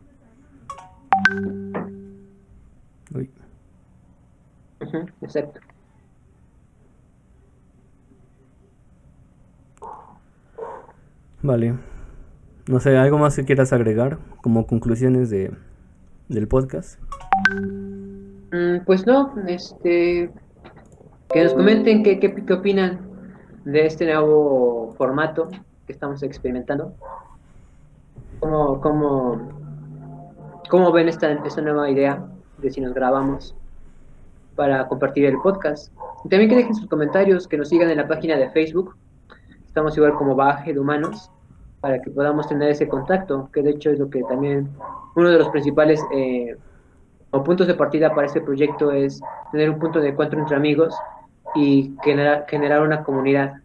[5.22, 5.60] exacto.
[11.44, 11.76] Vale.
[12.68, 15.52] No sé, ¿algo más que quieras agregar como conclusiones de,
[16.30, 17.00] del podcast?
[18.52, 20.30] Mm, pues no, este,
[21.34, 23.00] que nos comenten qué, qué, qué, opinan
[23.66, 25.48] de este nuevo formato
[25.88, 26.94] que estamos experimentando.
[28.40, 29.50] ¿Cómo, cómo,
[30.70, 32.24] cómo ven esta, esta nueva idea
[32.60, 33.56] de si nos grabamos
[34.56, 35.92] para compartir el podcast?
[36.30, 38.96] también que dejen sus comentarios, que nos sigan en la página de Facebook.
[39.72, 41.32] Estamos igual como Baje de Humanos
[41.80, 44.70] para que podamos tener ese contacto, que de hecho es lo que también
[45.16, 46.58] uno de los principales eh,
[47.32, 50.94] puntos de partida para este proyecto es tener un punto de encuentro entre amigos
[51.56, 53.62] y generar, generar una comunidad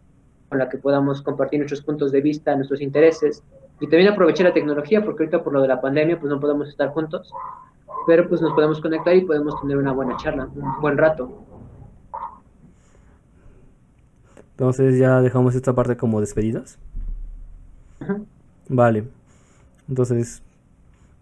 [0.47, 3.43] con la que podamos compartir nuestros puntos de vista, nuestros intereses
[3.81, 6.69] y también aprovechar la tecnología porque ahorita por lo de la pandemia pues no podemos
[6.69, 7.33] estar juntos,
[8.07, 11.46] pero pues nos podemos conectar y podemos tener una buena charla, un buen rato.
[14.57, 16.79] Entonces ya dejamos esta parte como despedidas.
[18.69, 19.03] Vale.
[19.87, 20.41] Entonces,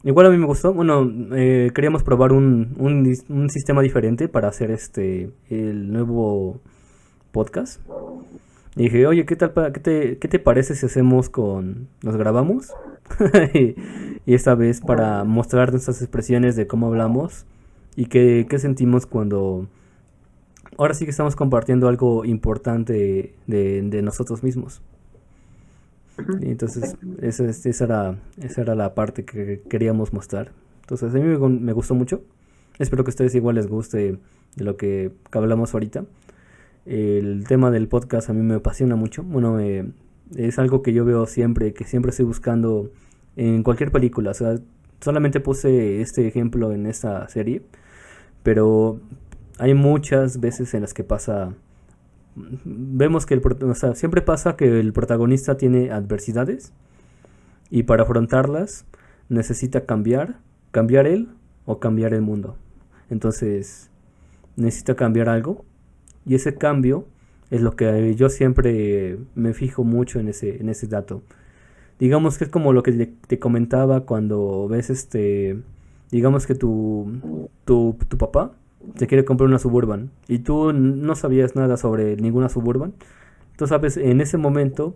[0.05, 0.71] Igual a mí me gustó.
[0.71, 6.59] Bueno, eh, queríamos probar un, un, sistema diferente para hacer este el nuevo
[7.31, 7.81] podcast.
[8.75, 9.51] Y dije, oye, ¿qué tal?
[9.73, 11.87] qué, te, ¿Qué te parece si hacemos con...
[12.03, 12.71] nos grabamos?
[13.55, 13.75] y,
[14.31, 17.47] esta vez para mostrar nuestras expresiones de cómo hablamos
[17.95, 19.65] y qué, qué sentimos cuando...
[20.77, 24.81] Ahora sí que estamos compartiendo algo importante de, de nosotros mismos.
[26.41, 30.51] entonces, esa, esa, era, esa era la parte que queríamos mostrar.
[30.81, 32.21] Entonces, a mí me, gustó mucho.
[32.77, 34.17] Espero que a ustedes igual les guste
[34.55, 36.05] de lo que, hablamos ahorita.
[36.85, 39.23] El tema del podcast a mí me apasiona mucho.
[39.23, 42.91] Bueno, es algo que yo veo siempre, que siempre estoy buscando
[43.35, 44.31] en cualquier película.
[44.31, 44.59] O sea,
[45.01, 47.63] solamente puse este ejemplo en esta serie.
[48.43, 48.99] Pero
[49.57, 51.53] hay muchas veces en las que pasa
[52.35, 53.41] vemos que el,
[53.95, 56.73] siempre pasa que el protagonista tiene adversidades
[57.69, 58.85] y para afrontarlas
[59.29, 60.39] necesita cambiar,
[60.71, 61.29] cambiar él
[61.65, 62.57] o cambiar el mundo.
[63.09, 63.89] Entonces
[64.57, 65.63] necesita cambiar algo
[66.25, 67.05] y ese cambio
[67.51, 71.21] es lo que yo siempre me fijo mucho en ese, en ese dato.
[71.99, 72.91] Digamos que es como lo que
[73.27, 75.61] te comentaba cuando ves este,
[76.11, 78.51] digamos que tu, tu, tu papá
[78.95, 82.93] se quiere comprar una Suburban y tú no sabías nada sobre ninguna Suburban,
[83.57, 84.95] tú sabes, en ese momento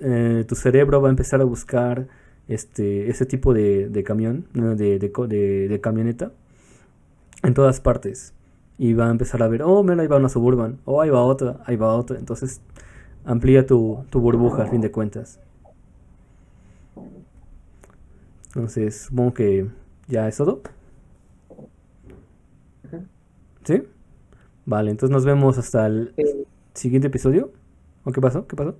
[0.00, 2.08] eh, tu cerebro va a empezar a buscar
[2.48, 6.32] este ese tipo de, de camión, de, de, camioneta,
[7.42, 8.34] en todas partes.
[8.76, 11.22] Y va a empezar a ver, oh, mira, ahí va una Suburban, oh, ahí va
[11.22, 12.18] otra, ahí va otra.
[12.18, 12.60] Entonces
[13.24, 15.40] amplía tu, tu burbuja al fin de cuentas.
[18.48, 19.66] Entonces, supongo que
[20.08, 20.62] ya es todo.
[23.64, 23.82] ¿Sí?
[24.66, 26.14] Vale, entonces nos vemos hasta el
[26.74, 27.50] siguiente episodio.
[28.04, 28.46] ¿O qué pasó?
[28.46, 28.76] ¿Qué pasó?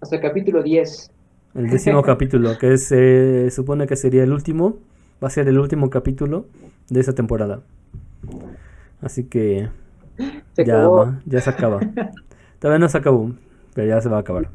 [0.00, 1.10] Hasta el capítulo 10.
[1.54, 4.78] El décimo capítulo, que se supone que sería el último.
[5.22, 6.46] Va a ser el último capítulo
[6.90, 7.62] de esa temporada.
[9.00, 9.68] Así que
[10.56, 11.80] ya, ya se acaba.
[12.58, 13.32] Todavía no se acabó,
[13.74, 14.48] pero ya se va a acabar.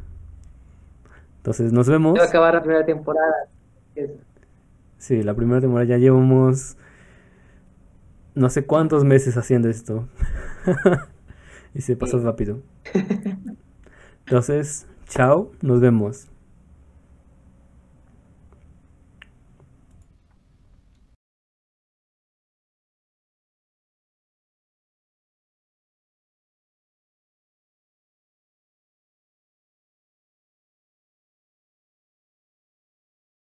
[1.38, 2.13] Entonces nos vemos.
[2.13, 3.47] Se va a acabar la primera temporada.
[4.97, 6.78] Sí, la primera temporada ya llevamos
[8.36, 10.07] no sé cuántos meses haciendo esto.
[11.73, 12.61] y se pasó rápido.
[14.25, 16.28] Entonces, chao, nos vemos.